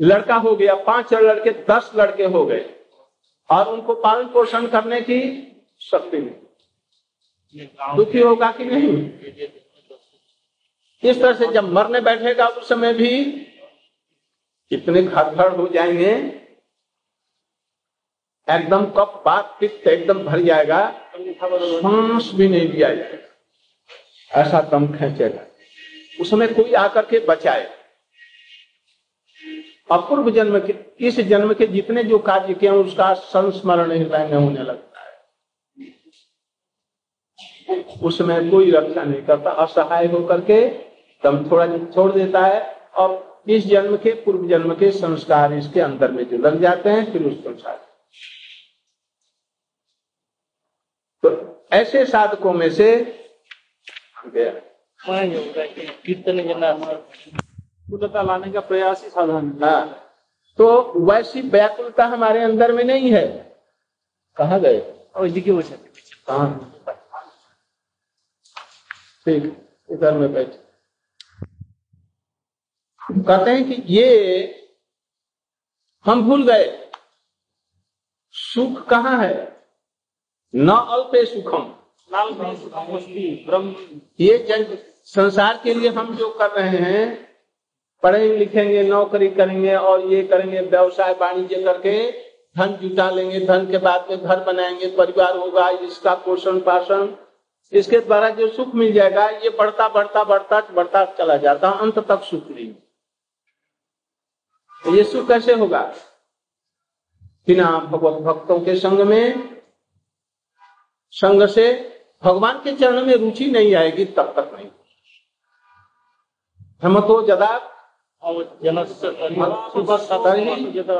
लड़का 0.00 0.36
हो 0.36 0.56
गया, 0.56 0.74
पाँच 0.74 1.14
लड़के, 1.14 1.50
दस 1.50 1.92
लड़के 1.94 2.24
हो 2.24 2.46
गए। 2.46 2.81
और 3.50 3.68
उनको 3.68 3.94
पालन 3.94 4.28
पोषण 4.28 4.66
करने 4.66 5.00
की 5.00 5.20
शक्ति 5.80 6.18
नहीं 6.18 7.66
दुखी 7.96 8.18
होगा 8.18 8.50
कि 8.52 8.64
नहीं? 8.64 9.10
इस 11.02 11.20
तरह 11.20 11.32
से 11.32 11.46
जब 11.46 11.72
मरने 11.72 12.00
बैठेगा, 12.00 12.46
उस 12.46 12.68
समय 12.68 12.92
भी 12.94 13.10
इतने 14.70 15.02
घर 15.02 15.34
घर 15.34 15.56
हो 15.56 15.68
जाएँगे, 15.68 16.12
एकदम 18.48 18.84
कप 18.86 19.22
बात 19.26 19.56
पित्त 19.60 19.86
एकदम 19.86 20.24
भर 20.24 20.40
जाएगा, 20.40 20.80
सांस 21.16 22.30
भी 22.34 22.48
नहीं 22.48 22.68
लिया 22.68 22.94
जाएगा। 22.94 24.40
ऐसा 24.40 24.60
दम 24.60 24.86
खेचेगा। 24.98 25.46
उस 26.20 26.30
समय 26.30 26.48
कोई 26.48 26.72
आकर 26.72 27.06
के 27.06 27.18
बचाए 27.18 27.81
अपूर्व 29.88 30.30
जन्म 30.30 30.58
के, 30.60 30.74
इस 31.00 31.20
जन्म 31.20 31.52
के 31.54 31.66
जितने 31.66 32.04
जो 32.04 32.18
कार्य 32.20 32.54
किए 32.54 32.70
उसका 32.70 33.12
संस्मरण 33.14 33.90
हृदय 33.90 34.26
में 34.26 34.34
होने 34.34 34.62
लगता 34.62 35.00
है। 35.00 35.10
उसमें 38.02 38.50
कोई 38.50 38.70
रक्षा 38.70 39.02
नहीं 39.02 39.22
करता, 39.22 39.50
असहाय 39.50 40.06
होकर 40.06 40.40
के 40.40 40.66
दम 41.22 41.44
थोड़ा 41.50 41.66
छोड़ 41.68 42.10
देता 42.12 42.40
है 42.40 42.60
और 42.94 43.42
इस 43.48 43.66
जन्म 43.66 43.96
के, 43.96 44.12
पूर्व 44.14 44.48
जन्म 44.48 44.74
के 44.74 44.90
संस्कार 44.92 45.52
इसके 45.52 45.80
अंदर 45.80 46.10
में 46.10 46.28
जो 46.28 46.36
लग 46.38 46.60
जाते 46.60 46.90
हैं, 46.90 47.12
फिर 47.12 47.22
उस 47.24 47.38
संसार 47.44 47.80
तो 51.24 51.30
ऐसे 51.72 52.04
साधकों 52.06 52.52
में 52.52 52.70
से 52.70 52.88
गया 54.26 54.52
कीर्तन 56.04 56.38
कुलता 57.90 58.22
लाने 58.22 58.52
का 58.52 58.60
प्रयास 58.60 59.02
ही 59.02 59.10
साधन 59.10 59.64
है। 59.64 59.94
तो 60.58 60.92
वैसी 60.96 61.40
व्याकुलता 61.40 62.06
हमारे 62.06 62.42
अंदर 62.42 62.72
में 62.72 62.84
नहीं 62.84 63.12
है। 63.12 63.56
कहा 64.36 64.58
गए? 64.58 65.04
और 65.16 65.28
जी 65.28 65.40
की 65.40 65.50
वजह 65.50 65.76
से। 65.76 65.90
कहा? 66.30 66.46
ठीक 69.26 69.68
इधर 69.90 70.18
में 70.18 70.32
बैठ। 70.32 70.48
कहते 73.10 73.50
हैं 73.50 73.64
कि 73.64 73.82
ये 73.94 74.18
हम 76.04 76.28
भूल 76.28 76.46
गए। 76.46 76.90
सुख 78.30 78.88
कहाँ 78.88 79.24
है? 79.24 79.62
न 80.54 80.68
अल्पे 80.68 81.26
सुखम। 81.26 81.74
ये 84.20 84.38
जन 84.38 84.78
संसार 85.04 85.60
के 85.64 85.74
लिए 85.74 85.88
हम 85.88 86.16
जो 86.16 86.30
कर 86.30 86.50
रहे 86.50 86.78
हैं 86.78 87.31
पढ़ेंगे 88.02 88.36
लिखेंगे, 88.36 88.82
नौकरी 88.82 89.30
करेंगे 89.30 89.74
और 89.74 90.00
ये 90.00 90.22
करेंगे, 90.22 90.60
व्यवसाय 90.60 91.12
वाणिज्य 91.12 91.62
करके 91.62 92.12
धन 92.58 92.76
जुटा 92.82 93.10
लेंगे। 93.10 93.40
धन 93.40 93.70
के 93.70 93.78
बाद 93.78 94.06
में 94.10 94.22
घर 94.22 94.44
बनाएँगे, 94.44 94.96
परिवार 94.96 95.36
होगा, 95.36 95.68
इसका 95.68 96.14
पोषण 96.14 96.60
पाषण। 96.60 97.08
इसके 97.72 98.00
द्वारा 98.00 98.28
जो 98.28 98.48
सुख 98.48 98.74
मिल 98.74 98.92
जाएगा, 98.92 99.28
ये 99.28 99.50
बढ़ता 99.50 99.88
बढ़ता 99.88 100.24
बढ़ता 100.24 100.60
बढ़ता 100.60 101.04
चला 101.04 101.36
जाता, 101.36 101.70
अंत 101.70 101.98
तक 101.98 102.22
सुख 102.22 102.48
नहीं। 102.48 102.74
तो 104.84 104.94
ये 104.94 105.04
सुख 105.04 105.28
कैसे 105.28 105.54
होगा? 105.54 105.94
बिना 107.46 107.78
भगवत 107.78 108.22
भक्तों 108.22 108.60
के 108.60 108.76
संग 108.76 109.00
में, 109.00 109.56
संग 111.10 111.48
से 111.48 111.88
भगवान 112.24 112.58
के 112.58 112.76
चरण 112.76 113.06
में 113.06 113.14
रुचि 113.14 113.46
नहीं 113.46 113.74
आएगी, 113.74 114.04
तब 114.04 114.22
तक 114.22 114.50
नहीं। 114.54 114.68
हम 116.82 117.00
तो 117.00 117.26
जदा 117.26 117.71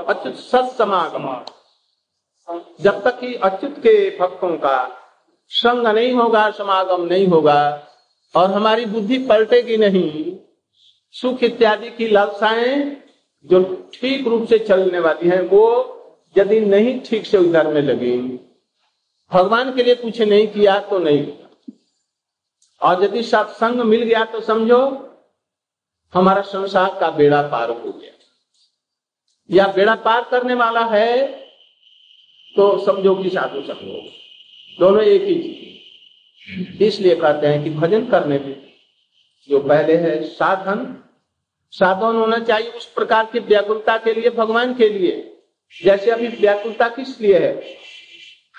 अच्युत 0.09 0.37
सत्समागम। 0.37 1.45
जब 2.81 3.03
तक 3.03 3.19
कि 3.21 3.35
अच्युत 3.35 3.79
के 3.79 4.19
भक्तों 4.19 4.57
का 4.57 4.77
संग 5.51 5.87
नहीं 5.87 6.13
होगा, 6.13 6.51
समागम 6.51 7.05
नहीं 7.05 7.27
होगा, 7.27 7.89
और 8.35 8.51
हमारी 8.51 8.85
बुद्धि 8.85 9.19
पलटेगी 9.19 9.77
नहीं, 9.77 10.37
सुख 11.11 11.43
इत्यादि 11.43 11.91
की 11.91 12.09
लालसाएँ 12.09 12.97
जो 13.45 13.63
ठीक 13.95 14.27
रूप 14.27 14.47
से 14.47 14.59
चलने 14.59 14.99
वाली 14.99 15.29
हैं, 15.29 15.41
वो 15.41 15.65
यदि 16.37 16.61
नहीं 16.61 17.01
ठीक 17.01 17.27
से 17.27 17.39
उधर 17.39 17.73
में 17.75 17.83
लगेंगी 17.83 18.39
भगवान 19.33 19.75
के 19.75 19.83
लिए 19.83 19.95
कुछ 19.95 20.21
नहीं 20.21 20.47
किया 20.49 20.79
तो 20.81 20.99
नहीं 20.99 21.33
और 22.83 23.05
यदि 23.05 23.23
सत्संग 23.23 23.81
मिल 23.81 24.03
गया 24.03 24.25
तो 24.25 24.41
समझो 24.41 24.79
हमारा 26.13 26.43
संसार 26.43 26.97
का 27.01 27.11
बेड़ा 27.11 27.43
पार 27.43 27.71
हो 27.71 27.93
गया। 27.93 28.11
या 29.51 29.67
बेड़ा 29.67 29.95
पार 29.95 30.25
करने 30.31 30.55
वाला 30.55 30.85
है 30.87 31.27
तो 32.57 32.67
समझो 32.87 33.15
कि 33.15 33.31
साधु 33.31 33.63
संग 33.63 33.89
हो 33.89 34.01
दोनों 34.79 35.03
एक 35.03 35.23
ही 35.23 35.35
चीज़ 35.35 36.83
इसलिए 36.83 37.15
कहते 37.17 37.47
हैं 37.47 37.63
कि 37.65 37.71
भजन 37.71 38.07
करने 38.07 38.39
में 38.39 38.73
जो 39.49 39.61
पहले 39.61 39.97
है 39.97 40.23
साधन 40.23 40.99
साधन 41.73 42.17
होना 42.17 42.39
चाहिए 42.39 42.71
उस 42.71 42.87
प्रकार 42.87 43.27
की 43.27 43.39
व्याकुलता 43.39 43.97
के 43.99 44.13
लिए, 44.15 44.31
भगवान 44.31 44.75
के 44.75 44.89
लिए। 44.89 45.41
जैसे 45.85 46.11
अभी 46.11 46.29
व्याकुलता 46.29 46.89
किस 46.89 47.21
लिए 47.21 47.39
है? 47.39 47.55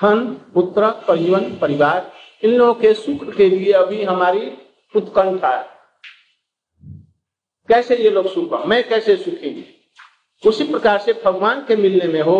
धन, 0.01 0.19
पुत्र, 0.53 0.89
परिवन, 1.07 1.57
परिवार, 1.57 2.11
इन 2.43 2.51
लोगों 2.51 2.73
के 2.73 2.93
सुख 2.93 3.35
के 3.35 3.49
लिए 3.49 3.71
अभी 3.73 4.03
हमारी 4.03 4.51
उत्कंठा 4.95 5.49
है। 5.49 5.72
कैसे 7.69 7.95
ये 7.95 8.09
लोग 8.09 8.27
सुख 8.33 8.65
मैं 8.67 8.87
कैसे 8.89 9.15
सुखी 9.15 9.79
उसी 10.45 10.63
प्रकार 10.63 10.97
से 10.99 11.13
भगवान 11.25 11.59
के 11.67 11.75
मिलने 11.75 12.07
में 12.13 12.21
हो, 12.21 12.37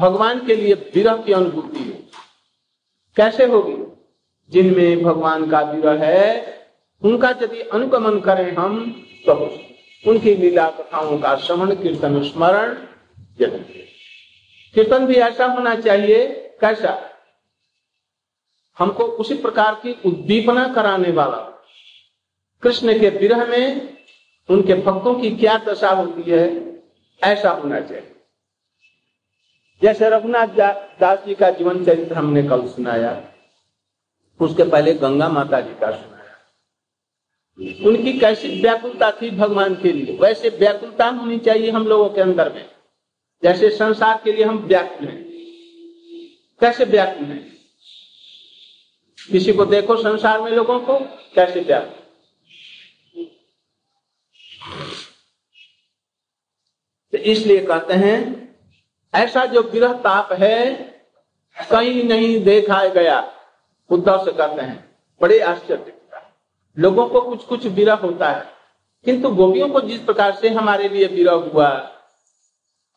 भगवान 0.00 0.46
के 0.46 0.56
लिए 0.56 0.74
विरह 0.94 1.16
की 1.16 1.32
अनुभूति 1.32 1.78
हो। 1.78 1.94
कैसे 3.16 3.44
होगी? 3.44 3.76
जिनमें 4.50 5.02
भगवान 5.02 5.50
का 5.50 5.60
विरह 5.60 6.04
है, 6.04 6.66
उनका 7.02 7.30
यदि 7.42 7.60
अनुगमन 7.60 8.20
करें 8.20 8.52
हम 8.52 8.90
तो 9.26 9.34
उनकी 10.04 10.34
लीला 10.34 10.68
कथाओं 10.70 11.18
का 11.18 11.36
श्रवण, 11.36 11.74
कीर्तन, 11.74 12.22
स्मरण 12.22 12.74
कीर्तन 14.74 15.06
भी 15.06 15.14
ऐसा 15.14 15.46
होना 15.46 15.74
चाहिए, 15.76 16.26
कैसा? 16.60 17.10
हमको 18.78 19.04
उसी 19.04 19.34
प्रकार 19.34 19.74
की 19.74 19.96
उद्दीपना 20.06 20.68
कराने 20.74 21.10
वाला, 21.10 21.38
कृष्ण 22.62 22.98
के 23.00 23.10
विरह 23.10 23.44
में 23.46 23.95
उनके 24.48 24.74
भक्तों 24.74 25.14
की 25.14 25.30
क्या 25.30 25.56
दशा 25.58 25.90
होती 25.90 26.30
है, 26.30 26.44
ऐसा 27.22 27.50
होना 27.50 27.80
चाहिए। 27.80 28.12
जैसे 29.82 30.08
रघुनाथ 30.10 30.46
दास 31.00 31.24
जी 31.26 31.34
का 31.34 31.50
जीवन 31.50 31.84
चरित्र 31.84 32.14
हमने 32.14 32.42
कल 32.42 32.66
सुनाया, 32.66 33.32
उसके 34.40 34.62
पहले 34.62 34.94
गंगा 34.94 35.28
माता 35.28 35.60
जी 35.60 35.74
का 35.74 35.90
सुनाया। 35.90 36.14
उनकी 37.88 38.18
कैसी 38.18 38.60
व्याकुलता 38.62 39.10
थी 39.12 39.30
भगवान 39.30 39.74
के 39.74 39.92
लिए। 39.92 40.16
वैसे 40.18 40.48
व्याकुलता 40.48 41.08
होनी 41.08 41.38
चाहिए 41.38 41.70
हम 41.70 41.86
लोगों 41.86 42.08
के 42.10 42.20
अंदर 42.20 42.52
में। 42.52 42.70
जैसे 43.42 43.70
संसार 43.70 44.20
के 44.24 44.32
लिए 44.32 44.44
हम 44.44 44.56
व्याकुल 44.58 45.08
हैं। 45.08 45.24
कैसे 46.60 46.84
व्याकुल 46.84 47.24
हैं? 47.24 47.56
किसी 49.32 49.52
को 49.52 49.64
देखो 49.64 49.96
संसार 49.96 50.40
में 50.40 50.50
लोगों 50.50 50.80
को, 50.80 50.98
कैसे 51.34 51.60
व्याकुल? 51.60 52.05
तो 57.12 57.18
इसलिए 57.18 57.66
कहते 57.66 57.94
हैं, 57.94 58.46
ऐसा 59.14 59.46
जो 59.46 59.62
विरह 59.62 59.92
ताप 59.92 60.32
है, 60.32 60.74
कहीं 61.70 62.04
नहीं 62.04 62.44
देखा 62.44 62.88
गया। 62.88 63.32
उद्धव 63.90 64.24
से 64.24 64.32
कहते 64.32 64.62
हैं, 64.62 64.98
बड़े 65.22 65.40
आश्चर्य। 65.40 65.98
लोगों 66.78 67.08
को 67.08 67.20
कुछ 67.20 67.44
कुछ 67.44 67.66
विरह 67.66 67.94
होता 67.94 68.30
है, 68.30 68.52
किंतु 69.04 69.30
गोपियों 69.30 69.68
को 69.68 69.80
जिस 69.80 70.00
प्रकार 70.00 70.34
से 70.34 70.48
हमारे 70.48 70.88
लिए 70.88 71.06
विरह 71.06 71.32
हुआ, 71.32 71.92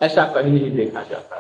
ऐसा 0.02 0.26
कहीं 0.26 0.54
नहीं 0.54 0.72
देखा 0.72 1.04
जाता। 1.04 1.36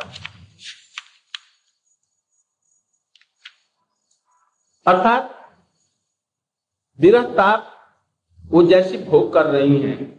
अर्थात, 4.87 5.51
विरह 6.99 7.23
ताप 7.23 7.75
वो 8.45 8.63
जैसी 8.63 8.97
भोग 8.97 9.33
कर 9.33 9.45
रही 9.45 9.81
हैं 9.81 10.18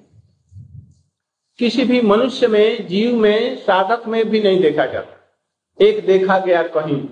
किसी 1.61 1.85
भी 1.85 2.01
मनुष्य 2.01 2.47
में, 2.47 2.87
जीव 2.87 3.17
में, 3.17 3.57
साधक 3.57 4.07
में 4.07 4.31
भी 4.31 4.43
नहीं 4.43 4.61
देखा 4.61 4.87
जाता। 4.87 5.21
एक 5.81 6.07
देखा 6.07 6.39
गया 6.39 6.63
कहीं, 6.63 7.09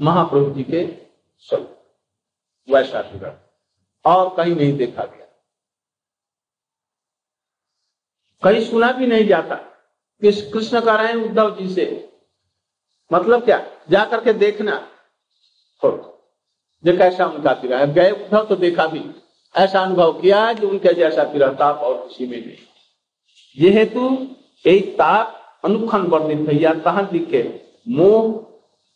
महाप्रभु 0.00 0.50
जी 0.50 0.62
के 0.62 0.96
सब, 1.38 1.84
वैसा 2.70 3.02
और 4.04 4.36
कहीं 4.36 4.56
नहीं 4.56 4.76
देखा 4.76 5.04
गया। 5.04 5.26
कहीं 8.44 8.70
सुना 8.70 8.92
भी 8.92 9.06
नहीं 9.06 9.26
जाता। 9.26 9.54
कि 10.20 10.50
कृष्ण 10.50 10.80
कह 10.80 10.94
रहे 10.94 11.06
हैं 11.06 11.14
उद्धव 11.14 11.56
जी 11.60 11.74
से। 11.74 12.12
मतलब 13.12 13.44
क्या? 13.44 13.66
जाकर 13.90 14.24
के 14.24 14.32
देखना। 14.32 14.88
जो 16.84 16.98
कैसा 16.98 17.26
उनका 17.26 17.52
है। 17.78 17.94
गए 17.94 18.10
उद्धव 18.10 18.46
तो 18.46 18.56
देखा 18.56 18.86
भी। 18.86 19.10
ऐसा 19.56 19.80
अनुभव 19.80 20.20
किया 20.20 20.52
जो 20.52 20.68
उनके 20.68 20.94
जैसा 20.94 21.24
था 21.60 21.72
और 21.72 22.08
किसी 22.08 22.26
में 22.26 22.46
नहीं। 22.46 22.67
हेतु 23.58 24.28
एक 24.66 24.94
ताप 24.98 25.60
अनुखन 25.64 26.02
वर्णित 26.02 26.48
है 26.48 26.54
या 26.54 26.74
कहा 26.74 27.00
लिखे 27.00 27.72
मोह 27.88 28.46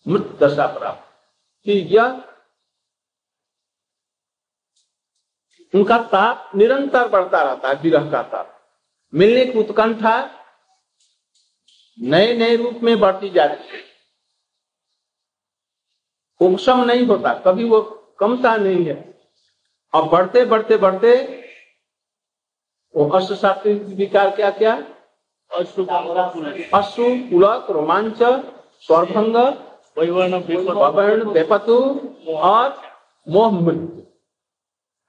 मृत 0.09 0.39
दशा 0.43 0.79
प्राप्त। 0.79 1.13
कि 1.65 1.73
यह 1.73 2.25
उनका 5.75 5.99
ताप 5.99 6.51
निरंतर 6.55 7.09
बढ़ता 7.09 7.43
रहता 7.43 7.69
है, 7.69 7.75
विरह 7.75 8.11
का 8.11 8.23
ताप 8.23 8.61
मिलने 9.15 9.47
की 9.47 9.59
उत्कंठा 9.59 10.31
नए 12.01 12.35
नए 12.35 12.57
रूप 12.57 12.75
में 12.83 13.01
बढ़ती 13.01 13.31
जाती 13.31 13.69
है। 13.69 13.83
उपशम 16.41 16.85
नहीं 16.85 17.07
होता, 17.07 17.35
कभी 17.35 17.65
वो 17.65 17.83
कमता 18.19 18.57
नहीं 18.57 18.85
है। 18.85 19.21
और 19.95 20.09
बढ़ते 20.09 20.45
बढ़ते 20.45 20.77
बढ़ते 20.77 21.42
वो 22.97 23.05
विकार 23.95 24.31
क्या 24.37 24.51
क्या? 24.51 24.75
अश्रु 25.55 25.85
पुलक, 27.31 27.67
रोमांच, 27.71 28.23
स्वरभंग 28.81 29.37
बेपतु 31.25 31.77
और 32.33 32.77
मोह 33.29 33.51
मृत्यु। 33.51 34.03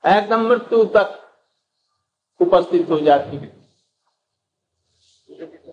एकदम 0.10 0.42
मृत्यु 0.42 0.84
तक 0.86 1.20
उपस्थित 2.40 2.90
हो 2.90 3.00
जाती 3.00 3.38
है। 3.38 3.52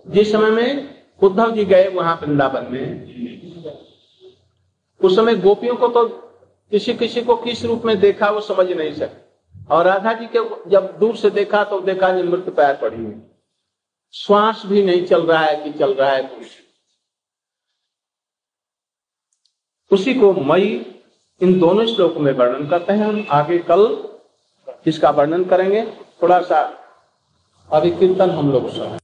जिस 0.06 0.32
समय 0.32 0.50
में 0.50 1.02
उद्धव 1.22 1.50
जी 1.50 1.64
गए 1.64 1.88
वहाँ 1.88 2.18
वृंदावन 2.22 2.66
में, 2.70 2.84
उस 5.00 5.16
समय 5.16 5.34
गोपियों 5.34 5.76
को 5.76 5.88
तो 5.88 6.08
किसी 6.70 6.94
किसी 6.94 7.22
को 7.22 7.36
किस 7.36 7.64
रूप 7.64 7.82
में 7.84 8.00
देखा 8.00 8.30
वो 8.30 8.40
समझ 8.40 8.72
नहीं 8.72 8.92
सके 8.92 9.29
और 9.70 9.84
राधा 9.84 10.12
जी 10.12 10.26
के 10.26 10.38
जब 10.70 10.98
दूर 10.98 11.16
से 11.16 11.30
देखा 11.30 11.62
तो 11.64 11.80
देखा 11.80 12.12
जी 12.12 12.22
मृत 12.22 12.48
पैर 12.56 12.76
पड़ी 12.76 12.96
हुई। 12.96 13.20
श्वास 14.14 14.62
भी 14.66 14.82
नहीं 14.82 15.04
चल 15.06 15.26
रहा 15.26 15.40
है 15.40 15.56
कि 15.56 15.72
चल 15.72 15.94
रहा 15.94 16.10
है 16.10 16.22
कुछ। 16.22 16.46
उसी 19.90 20.14
को 20.14 20.32
मई, 20.32 20.66
इन 21.40 21.58
दोनों 21.60 21.86
श्लोकों 21.86 22.20
में 22.20 22.32
वर्णन 22.32 22.68
करते 22.68 22.92
हैं। 22.92 23.06
हम 23.06 23.26
आगे 23.30 23.58
कल 23.70 23.82
इसका 24.86 25.10
वर्णन 25.10 25.44
करेंगे। 25.44 25.84
थोड़ा 26.22 26.40
सा 26.40 26.60
अभी 27.70 27.90
कीर्तन 27.90 28.30
हम 28.30 28.52
लोग 28.52 28.68
सुन। 28.70 28.98